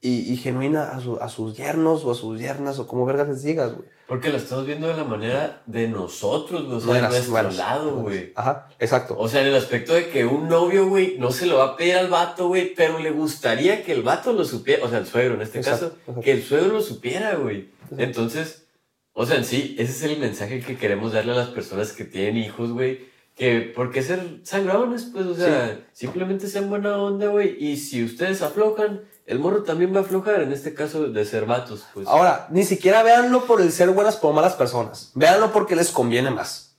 [0.00, 3.88] y, genuina a sus yernos o a sus yernas o como vergas les digas, güey.
[4.06, 6.76] Porque lo estamos viendo de la manera de nosotros, güey.
[6.76, 8.32] O sea, Buenas, de nuestro buenas, lado, güey.
[8.34, 9.16] Ajá, exacto.
[9.18, 11.76] O sea, en el aspecto de que un novio, güey, no se lo va a
[11.76, 15.06] pedir al vato, güey, pero le gustaría que el vato lo supiera, o sea, el
[15.06, 16.20] suegro en este Exacto, caso, exacto.
[16.20, 17.70] que el suegro lo supiera, güey.
[17.96, 18.66] Entonces,
[19.14, 22.04] o sea, en sí, ese es el mensaje que queremos darle a las personas que
[22.04, 23.12] tienen hijos, güey.
[23.34, 25.08] Que, ¿por qué ser sangrones?
[25.12, 27.56] Pues, o sea, simplemente sean buena onda, güey.
[27.58, 31.46] Y si ustedes aflojan, el morro también va a aflojar, en este caso de ser
[31.46, 32.06] vatos, pues.
[32.06, 35.12] Ahora, ni siquiera véanlo por el ser buenas por malas personas.
[35.14, 36.76] Véanlo porque les conviene más.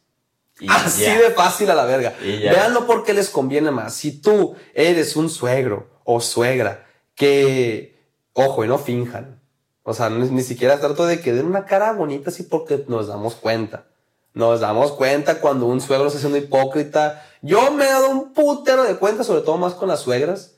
[0.60, 1.20] Y Así ya.
[1.20, 2.14] de fácil a la verga.
[2.22, 3.93] Véanlo porque les conviene más.
[3.93, 6.86] Si tú eres un suegro o suegra
[7.16, 8.00] que,
[8.34, 9.41] ojo, y no finjan.
[9.84, 13.08] O sea, ni, ni siquiera trato de que den una cara bonita así porque nos
[13.08, 13.86] damos cuenta.
[14.34, 17.26] Nos damos cuenta cuando un suegro está siendo hipócrita.
[17.41, 20.55] Yo me he dado un putero de cuenta, sobre todo más con las suegras.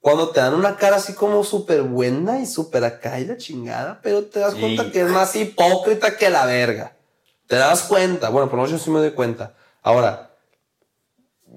[0.00, 4.00] Cuando te dan una cara así como súper buena y súper acá y la chingada,
[4.02, 6.96] pero te das cuenta que es más hipócrita que la verga.
[7.46, 8.30] Te das cuenta.
[8.30, 9.54] Bueno, por lo menos yo sí me doy cuenta.
[9.82, 10.30] Ahora,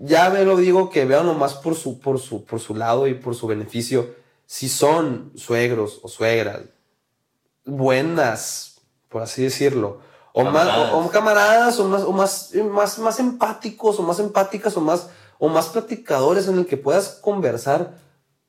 [0.02, 3.14] ya me lo digo que vean nomás por su, por su, por su lado y
[3.14, 4.14] por su beneficio.
[4.46, 6.62] Si son suegros o suegras
[7.66, 10.00] buenas, por así decirlo,
[10.34, 10.94] o más, Camaradas.
[10.94, 15.08] o, o camaradas, o más, o más, más, más empáticos, o más empáticas, o más,
[15.39, 17.91] o más platicadores en el que puedas conversar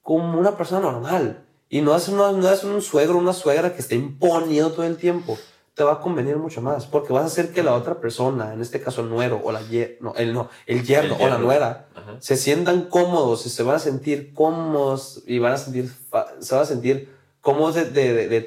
[0.04, 1.44] como una persona normal.
[1.68, 4.96] Y no es, una- no es un suegro una suegra que esté imponiendo todo el
[4.96, 5.36] tiempo.
[5.74, 8.60] Te va a convenir mucho más, porque vas a hacer que la otra persona, en
[8.60, 9.60] este caso el nuero o la
[10.00, 12.16] no, el, no, el yerno El o la nuera, Ajá.
[12.20, 15.90] se sientan cómodos y se van a sentir cómodos y van a sentir,
[16.38, 18.40] se van a sentir cómodos de, de, de,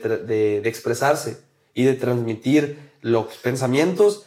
[0.61, 1.41] de- expresarse
[1.73, 4.23] y de transmitir los pensamientos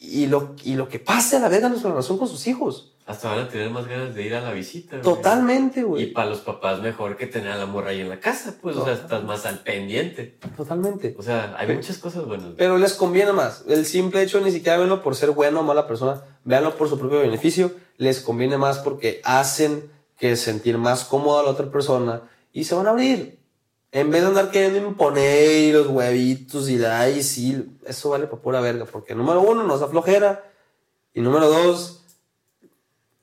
[0.00, 2.94] y lo, y lo que pase a la verga en su relación con sus hijos.
[3.08, 4.98] Hasta van a tener más ganas de ir a la visita.
[4.98, 5.02] güey.
[5.02, 6.12] Totalmente, Y güey.
[6.12, 8.84] para los papás mejor que tener a la morra ahí en la casa, pues, o
[8.84, 10.38] sea, estás más al pendiente.
[10.56, 11.16] Totalmente.
[11.18, 12.48] O sea, hay muchas cosas buenas.
[12.58, 13.64] Pero les conviene más.
[13.66, 16.98] El simple hecho ni siquiera verlo por ser bueno o mala persona, véanlo por su
[16.98, 17.72] propio beneficio.
[17.96, 22.74] Les conviene más porque hacen que sentir más cómoda a la otra persona y se
[22.74, 23.38] van a abrir.
[23.90, 28.26] En vez de andar queriendo imponer y los huevitos y la ay, sí, eso vale
[28.26, 28.84] para pura verga.
[28.84, 30.44] Porque número uno, nos da flojera.
[31.14, 31.97] Y número dos,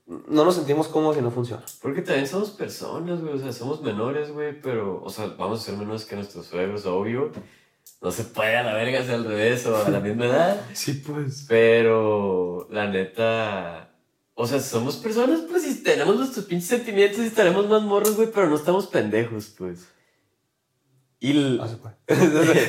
[0.07, 1.63] no nos sentimos cómodos y no funciona.
[1.81, 5.63] Porque también somos personas, güey, o sea, somos menores, güey, pero, o sea, vamos a
[5.63, 7.31] ser menores que nuestros suegros, obvio.
[8.01, 10.61] No se puede a la verga hacer al revés o a la misma edad.
[10.73, 11.45] Sí, pues.
[11.47, 13.95] Pero, la neta,
[14.35, 18.29] o sea, somos personas, pues, y tenemos nuestros pinches sentimientos y estaremos más morros, güey,
[18.31, 19.87] pero no estamos pendejos, pues.
[21.19, 21.95] Y, No se puede.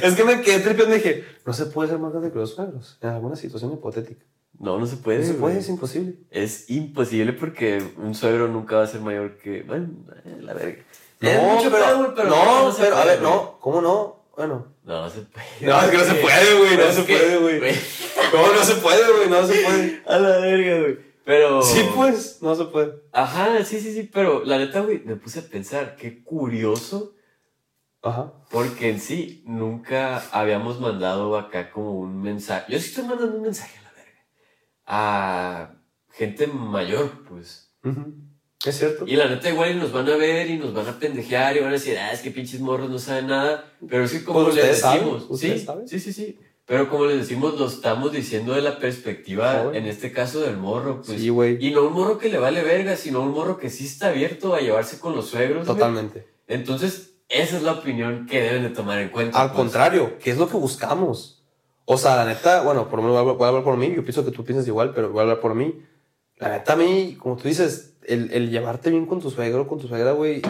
[0.07, 2.55] es que me quedé tripeando y dije, no se puede ser más grande que los
[2.55, 4.25] suegros en alguna situación hipotética.
[4.59, 5.59] No, no se puede, No se puede, güey.
[5.59, 6.15] es imposible.
[6.31, 9.63] Es imposible porque un suegro nunca va a ser mayor que.
[9.63, 9.89] Bueno,
[10.25, 10.83] eh, la verga.
[11.21, 13.31] No, Es mucho pero, pedo, güey, pero no, se pero, a ver, güey.
[13.31, 14.27] no, ¿cómo no?
[14.37, 14.67] Bueno.
[14.85, 15.47] No, no se puede.
[15.63, 17.75] No, es que no se puede, güey, no se puede, güey.
[18.31, 19.29] ¿Cómo no se puede, güey?
[19.29, 20.03] No se puede.
[20.07, 20.99] A la verga, güey.
[21.25, 21.63] Pero.
[21.63, 22.93] Sí, pues, no se puede.
[23.13, 24.09] Ajá, sí, sí, sí.
[24.13, 27.15] Pero la neta, güey, me puse a pensar, qué curioso.
[28.03, 28.33] Ajá.
[28.51, 32.73] Porque en sí, nunca habíamos mandado acá como un mensaje.
[32.73, 33.77] Yo sí estoy mandando un mensaje
[34.87, 35.75] a
[36.13, 37.71] gente mayor, pues.
[37.85, 38.15] Ujú.
[38.65, 39.05] Es cierto.
[39.07, 41.61] Y la neta, igual y nos van a ver y nos van a pendejear y
[41.61, 43.73] van a decir, ah, es que pinches morros no saben nada.
[43.89, 45.89] Pero es que como Pues les saben, decimos, ustedes sí, saben.
[45.89, 46.39] sí, sí, sí.
[46.65, 51.01] Pero como les decimos, lo estamos diciendo de la perspectiva, en este caso del morro,
[51.01, 51.21] pues.
[51.21, 51.65] Sí, güey.
[51.65, 54.53] Y no un morro que le vale verga, sino un morro que sí está abierto
[54.55, 55.65] a llevarse con los suegros.
[55.65, 56.27] Totalmente.
[56.49, 59.41] Entonces, esa es la opinión que deben de tomar en cuenta.
[59.41, 59.57] Al pues.
[59.57, 61.36] contrario, ¿qué es lo que buscamos?
[61.87, 63.93] O sea, la neta, bueno, por lo menos voy a hablar- por mí.
[63.95, 65.83] Yo pienso que tú piensas igual, pero voy a hablar por mí.
[66.37, 69.79] La neta, a mí, como tú dices, el, el llevarte bien con tu suegro con
[69.79, 70.43] tu suegra, güey,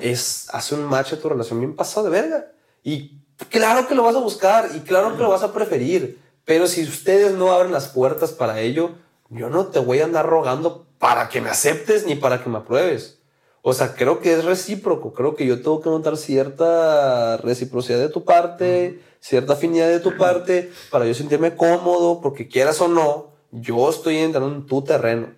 [0.00, 2.46] es, hace un match a tu relación bien pasado de verga.
[2.82, 3.18] Y
[3.50, 6.18] claro que lo vas a buscar y claro que lo vas a preferir.
[6.44, 8.92] Pero si ustedes no abren las puertas para ello,
[9.28, 12.58] yo no te voy a andar rogando para que me aceptes ni para que me
[12.58, 13.20] apruebes.
[13.62, 15.12] O sea, creo que es recíproco.
[15.12, 20.16] Creo que yo tengo que notar cierta reciprocidad de tu parte, cierta afinidad de tu
[20.16, 25.28] parte, para yo sentirme cómodo, porque quieras o no, yo estoy entrando en tu terreno.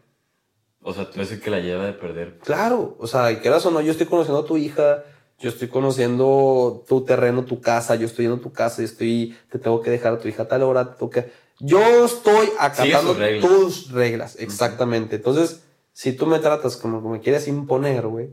[0.83, 2.39] O sea, tú eres el que la lleva de perder.
[2.39, 5.05] Claro, o sea, quieras o no, yo estoy conociendo a tu hija,
[5.39, 9.37] yo estoy conociendo tu terreno, tu casa, yo estoy yendo a tu casa y estoy,
[9.51, 11.31] te tengo que dejar a tu hija a tal hora, te tengo que...
[11.61, 13.51] Yo estoy acatando reglas.
[13.51, 15.17] tus reglas, exactamente.
[15.17, 15.63] Entonces,
[15.95, 18.29] si tú me tratas como que me quieres imponer, güey,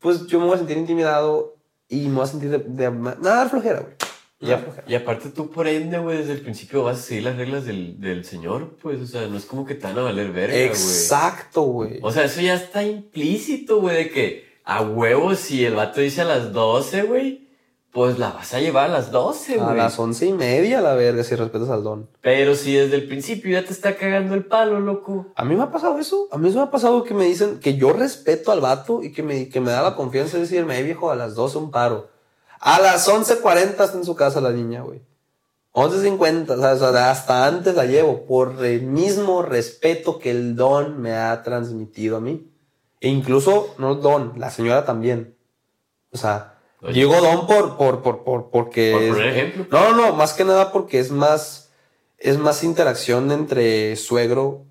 [0.00, 1.54] pues yo me voy a sentir intimidado
[1.88, 3.94] y me voy a sentir de, de- nada flojera, güey.
[4.38, 4.84] Ya flojera.
[4.86, 8.00] Y aparte tú por ende, güey, desde el principio vas a seguir las reglas del,
[8.00, 10.66] del señor, pues, o sea, no es como que te van a valer verga, güey.
[10.66, 11.98] Exacto, güey.
[12.02, 16.20] O sea, eso ya está implícito, güey, de que a huevo si el vato dice
[16.22, 17.45] a las 12, güey,
[17.96, 19.76] pues la vas a llevar a las 12, A güey.
[19.78, 22.10] las once y media, la verga, si respetas al don.
[22.20, 25.28] Pero si desde el principio ya te está cagando el palo, loco.
[25.34, 26.28] A mí me ha pasado eso.
[26.30, 29.12] A mí eso me ha pasado que me dicen que yo respeto al vato y
[29.12, 31.70] que me, que me da la confianza de decirme, "Eh, viejo, a las 12 un
[31.70, 32.10] paro.
[32.60, 35.00] A las 11.40 está en su casa la niña, güey.
[35.72, 41.14] 11.50, o sea, hasta antes la llevo por el mismo respeto que el don me
[41.14, 42.50] ha transmitido a mí.
[43.00, 45.34] E incluso, no el don, la señora también.
[46.12, 46.55] O sea.
[46.92, 49.08] Digo don por, por, por, por, porque...
[49.10, 49.66] Por es- ejemplo.
[49.70, 51.70] no, no, no, más que nada porque es más,
[52.18, 54.64] es más interacción entre suegro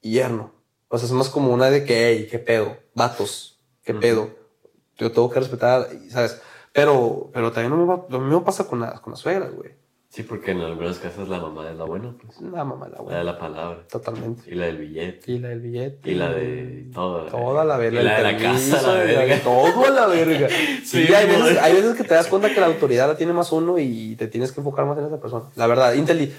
[0.00, 0.52] y yerno.
[0.88, 4.30] O sea, es más como una de que, hey, qué pedo, vatos, qué pedo.
[4.96, 6.40] Yo tengo que respetar, ¿sabes?
[6.72, 9.72] Pero, pero también no me va, lo mismo pasa con, la, con las suegras, güey.
[10.10, 12.40] Sí, porque en algunas casas la mamá es la buena, pues.
[12.40, 13.22] La mamá, la La de buena.
[13.24, 13.78] la palabra.
[13.90, 14.42] Totalmente.
[14.50, 15.32] Y la del billete.
[15.32, 16.10] Y la del billete.
[16.10, 17.26] Y la de todo.
[17.26, 18.00] Toda la verga.
[18.00, 19.38] Y la de la casa, la verga.
[19.44, 20.48] Todo la verga.
[20.48, 23.34] Sí, Sí, hay, veces, hay veces que te das cuenta que la autoridad la tiene
[23.34, 25.44] más uno y te tienes que enfocar más en esa persona.
[25.56, 26.32] La verdad, inteli-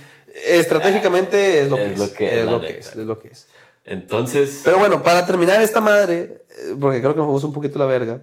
[0.47, 1.99] estratégicamente es lo que Es es.
[1.99, 3.47] lo que es, es lo que es, es lo que es.
[3.85, 7.79] Entonces, Pero bueno, para terminar esta madre, eh, porque creo que nos fuimos un poquito
[7.79, 8.21] la verga,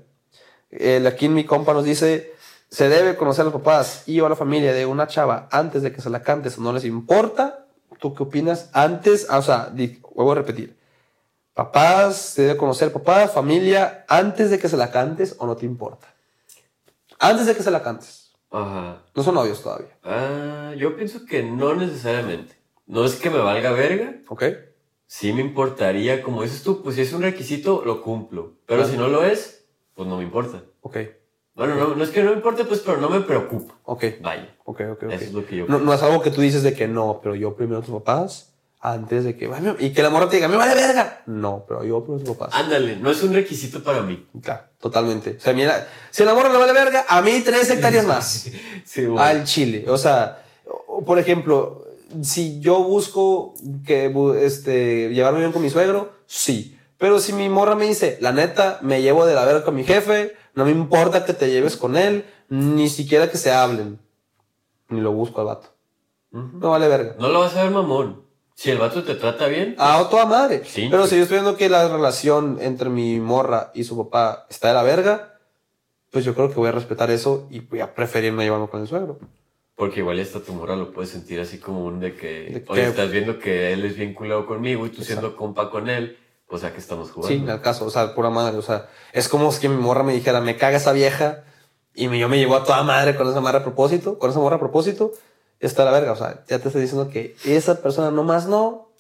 [0.71, 2.33] el, aquí en mi compa nos dice,
[2.69, 5.83] se debe conocer a los papás y o a la familia de una chava antes
[5.83, 7.67] de que se la cantes o no les importa.
[7.99, 8.71] ¿Tú qué opinas?
[8.73, 9.73] Antes, ah, o sea,
[10.15, 10.77] vuelvo a repetir.
[11.55, 15.65] Papás, se debe conocer papá, familia, antes de que se la cantes o no te
[15.65, 16.15] importa.
[17.19, 18.33] Antes de que se la cantes.
[18.51, 19.03] ajá.
[19.15, 19.97] No son novios todavía.
[20.05, 22.57] Ah, yo pienso que no necesariamente.
[22.87, 24.17] No es que me valga verga.
[24.29, 24.45] ¿Ok?
[25.07, 28.55] Sí me importaría, como dices tú, pues si es un requisito, lo cumplo.
[28.67, 29.65] Pero si no lo es,
[29.95, 30.63] pues no me importa.
[30.83, 30.99] Ok.
[31.57, 33.75] Bueno, no, no es que no me importe, pues, pero no me preocupa.
[33.85, 34.05] Ok.
[34.21, 34.55] Vaya.
[34.65, 35.13] Ok, ok, ok.
[35.13, 37.21] Eso es lo que yo No, no es algo que tú dices de que no,
[37.23, 39.51] pero yo primero a tus papás, antes de que...
[39.53, 41.23] "Ay, Y que la morra te diga, me vale verga.
[41.27, 42.55] No, pero yo primero a tus papás.
[42.55, 44.27] Ándale, no es un requisito para mí.
[44.43, 45.37] Claro, totalmente.
[45.39, 48.49] O sea, mira, si la morra le vale verga, a mí tres hectáreas más.
[48.85, 49.23] Sí, bueno.
[49.23, 49.87] al chile.
[49.89, 50.45] O sea,
[51.07, 51.87] por ejemplo,
[52.23, 53.55] si yo busco
[53.87, 54.13] que
[54.45, 56.79] este, llevarme bien con mi suegro, sí.
[56.99, 59.85] Pero si mi morra me dice, la neta, me llevo de la verga con mi
[59.85, 64.01] jefe, no me importa que te lleves con él, ni siquiera que se hablen.
[64.89, 65.69] Ni lo busco al vato.
[66.31, 67.15] No vale verga.
[67.19, 68.23] No lo vas a ver, mamón.
[68.55, 70.63] Si el vato te trata bien, A toda madre.
[70.65, 70.89] Sí.
[70.91, 74.69] Pero si yo estoy viendo que la relación entre mi morra y su papá está
[74.69, 75.39] de la verga,
[76.11, 78.81] pues yo creo que voy a respetar eso y voy a preferir no llevarme con
[78.81, 79.19] el suegro.
[79.75, 82.87] porque igual hasta tu morra lo puedes sentir así como un de que, De oye,
[82.87, 86.17] estás viendo que él es bien culado conmigo y tú siendo compa con él,
[86.49, 87.45] pues a qué estamos jugando.
[87.45, 90.13] Sí, al caso, o sea, pura madre, o sea, es como si mi morra me
[90.13, 91.45] dijera, me caga esa vieja,
[91.95, 94.39] y me, yo me llevo a toda madre con esa morra a propósito, con esa
[94.39, 95.13] morra a propósito,
[95.61, 98.91] está la verga, o sea, ya te estoy diciendo que esa persona nomás no,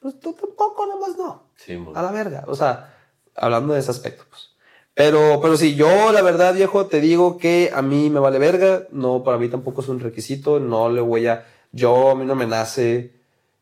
[0.00, 1.96] pues tú tampoco nomás no, Sí, mon.
[1.96, 2.94] a la verga, o sea,
[3.34, 4.50] hablando de ese aspecto, pues.
[4.94, 8.82] Pero, pero sí, yo la verdad, viejo, te digo que a mí me vale verga,
[8.90, 12.34] no, para mí tampoco es un requisito, no le voy a, yo, a mí no
[12.34, 13.17] me nace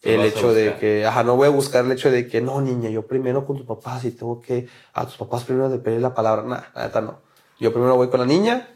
[0.06, 2.88] el hecho de que, ajá, no voy a buscar el hecho de que, no, niña,
[2.90, 6.14] yo primero con tus papás y tengo que, a tus papás primero de pedir la
[6.14, 7.18] palabra, nah, la neta no.
[7.58, 8.68] Yo primero voy con la niña,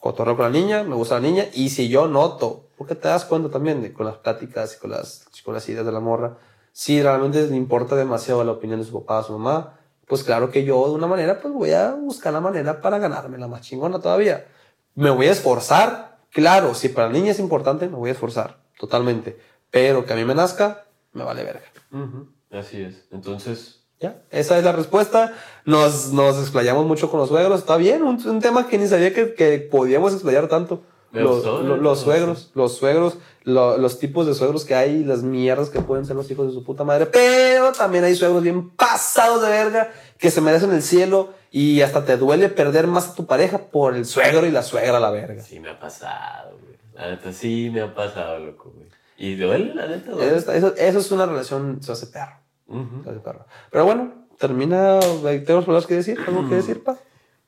[0.00, 3.24] cotorreo con la niña, me gusta la niña, y si yo noto, porque te das
[3.24, 6.36] cuenta también de con las pláticas y con las, con las ideas de la morra,
[6.72, 10.64] si realmente le importa demasiado la opinión de su papá su mamá, pues claro que
[10.64, 14.00] yo de una manera, pues voy a buscar la manera para ganarme la más chingona
[14.00, 14.46] todavía.
[14.94, 18.58] Me voy a esforzar, claro, si para la niña es importante, me voy a esforzar,
[18.78, 19.38] totalmente.
[19.70, 21.62] Pero que a mí me nazca, me vale verga.
[21.92, 23.06] Ujú, Así es.
[23.12, 25.34] Entonces, Ya, esa es la respuesta.
[25.64, 27.60] Nos, nos explayamos mucho con los suegros.
[27.60, 30.82] Está bien, un, un tema que ni sabía que, que podíamos explayar tanto.
[31.10, 31.96] Los, me los gustó.
[32.04, 36.16] suegros, los suegros, lo- los tipos de suegros que hay, las mierdas que pueden ser
[36.16, 37.06] los hijos de su puta madre.
[37.06, 42.04] Pero también hay suegros bien pasados de verga que se merecen el cielo y hasta
[42.04, 45.10] te duele perder más a tu pareja por el suegro y la suegra a la
[45.10, 45.42] verga.
[45.42, 46.76] sí me ha pasado, güey.
[46.94, 48.87] La neta sí me ha pasado, loco, güey.
[49.18, 50.36] Y duele, la neta, duele.
[50.36, 52.36] Eso, eso- eso es una relación, se hace perro.
[52.68, 52.98] Ujú.
[53.00, 53.46] Está de perro.
[53.72, 55.00] Pero bueno, termina.
[55.00, 56.18] ¿Tenemos palabras que decir?
[56.26, 56.96] ¿Algo que decir, pa?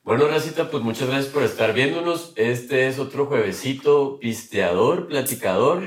[0.03, 2.33] Bueno, Racita, pues muchas gracias por estar viéndonos.
[2.35, 5.83] Este es otro juevesito pisteador, platicador.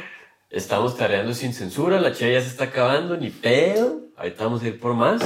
[0.55, 4.03] Estamos tareando sin censura, la chela ya se está acabando, ni pedo.
[4.17, 5.21] Ahorita vamos a ir por más.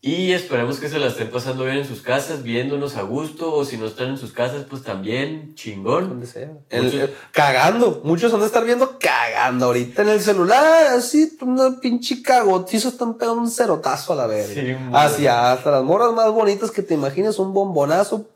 [0.00, 3.64] Y esperemos que se la estén pasando bien en sus casas, viéndonos a gusto, o
[3.64, 6.08] si no están en sus casas, pues también chingón.
[6.10, 6.52] Donde sea.
[6.70, 8.00] El- Muchos- el- cagando.
[8.04, 10.86] Muchos van a estar viendo cagando ahorita en el celular.
[10.96, 12.90] Así, una pinche cagotizo.
[12.90, 14.54] Están pegando un cerotazo a la verga.
[14.54, 14.76] Sí.
[14.92, 18.28] Hacia hasta las morras más bonitas que te imagines, un bombonazo.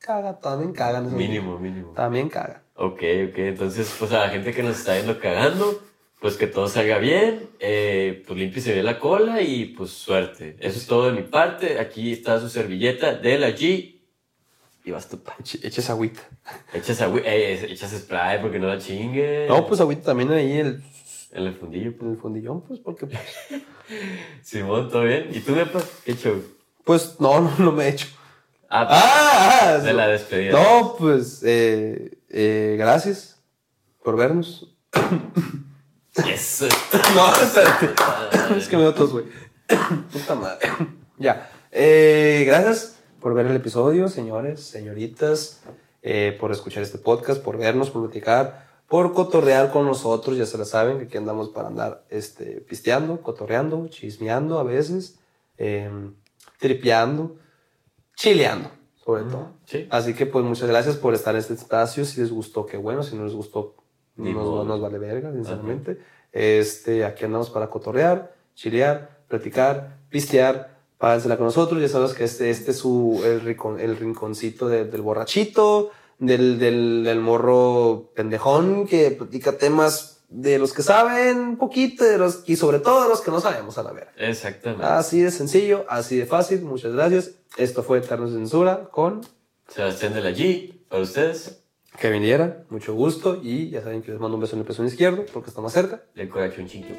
[0.00, 1.14] Caga, también cagan.
[1.14, 1.92] Mínimo, mínimo.
[1.94, 2.60] También cagan.
[2.82, 3.38] Ok, ok.
[3.38, 5.80] Entonces, pues a la gente que nos está viendo cagando,
[6.20, 10.56] pues que todo salga bien, eh, pues límpiese bien la cola y pues suerte.
[10.58, 11.78] Eso es todo de mi parte.
[11.78, 14.00] Aquí está su servilleta de la G.
[14.84, 15.36] Y vas tú, pa.
[15.38, 16.22] Eche- Eches agüita.
[16.74, 19.46] Echas, agü- eh, echas spray porque no la chingue.
[19.48, 20.82] No, pues agüita también ahí el,
[21.30, 21.92] En el fundillo.
[22.00, 23.20] en el fundillón, pues, porque, pues,
[24.42, 25.28] Simón, ¿todo bien?
[25.32, 25.80] ¿Y tú, Nepa?
[26.04, 26.42] ¿Qué show?
[26.84, 28.08] pues no, no, no me he hecho.
[28.68, 30.52] Ah, Ah, de la despedida.
[30.52, 33.40] No, pues, eh, eh, gracias
[34.02, 34.74] por vernos.
[36.14, 37.94] No, espérate.
[38.58, 39.24] Es que me veo tos, güey.
[40.12, 40.68] Puta madre.
[41.18, 41.50] Ya.
[41.70, 45.62] Eh, gracias por ver el episodio, señores, señoritas,
[46.02, 50.36] eh, por escuchar este podcast, por vernos, por platicar, por cotorrear con nosotros.
[50.36, 55.18] Ya se la saben que aquí andamos para andar este, pisteando, cotorreando, chismeando a veces,
[55.56, 55.90] eh,
[56.58, 57.36] tripeando,
[58.16, 58.70] chileando,
[59.04, 59.48] sobre todo.
[59.66, 59.86] Sí.
[59.90, 62.04] Así que, pues, muchas gracias por estar en este espacio.
[62.04, 63.02] Si les gustó, qué bueno.
[63.02, 63.74] Si no les gustó,
[64.16, 64.64] Ni nos, modo.
[64.64, 65.98] nos vale verga, sinceramente.
[66.32, 70.72] Este, aquí andamos para cotorrear, chilear, platicar, pistear.
[70.98, 71.80] Pásensela con nosotros.
[71.82, 75.90] Ya sabes que este, este es su, el, rincon- el rinconcito de- del borrachito,
[76.20, 82.16] del, del, del morro pendejón que platica temas de los que saben un poquito de
[82.16, 84.12] los, y sobre todo de los que no sabemos a la verga.
[84.16, 84.84] Exactamente.
[84.84, 86.62] Así de sencillo, así de fácil.
[86.62, 87.32] Muchas gracias.
[87.58, 89.20] Esto fue Eterno Censura con
[89.68, 91.62] Sebastián de la G, para ustedes,
[91.98, 92.64] que viniera.
[92.70, 93.40] Mucho gusto.
[93.42, 95.72] Y ya saben que les mando un beso en el pezón izquierdo porque está más
[95.74, 96.02] cerca.
[96.14, 96.94] del corachoncito.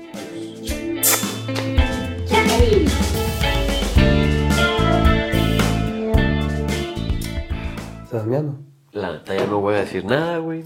[8.03, 8.59] ¿Estás mirando?
[8.91, 10.63] La neta ya no voy a decir nada, güey.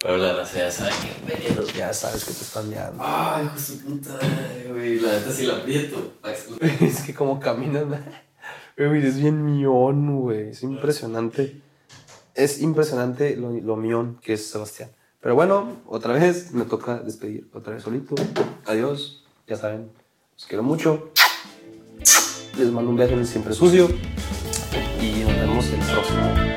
[0.00, 1.66] Pero la raza ya sabe que pedo.
[1.76, 3.02] Ya sabes que te están mirando.
[3.04, 4.18] Ay, hijo de su puta
[4.68, 5.00] güey.
[5.00, 6.12] La neta sí la aprieto.
[6.80, 8.04] es que como caminan.
[8.76, 10.50] Güey, es bien mión, güey.
[10.50, 11.60] Es impresionante.
[12.34, 14.90] Es impresionante lo, lo mión que es Sebastián.
[15.20, 17.48] Pero bueno, otra vez me toca despedir.
[17.52, 18.14] Otra vez solito.
[18.66, 19.24] Adiós.
[19.48, 19.90] Ya saben,
[20.34, 21.10] los quiero mucho.
[22.56, 23.88] Les mando un beso en el siempre sucio.
[25.00, 26.47] Y nos vemos el próximo.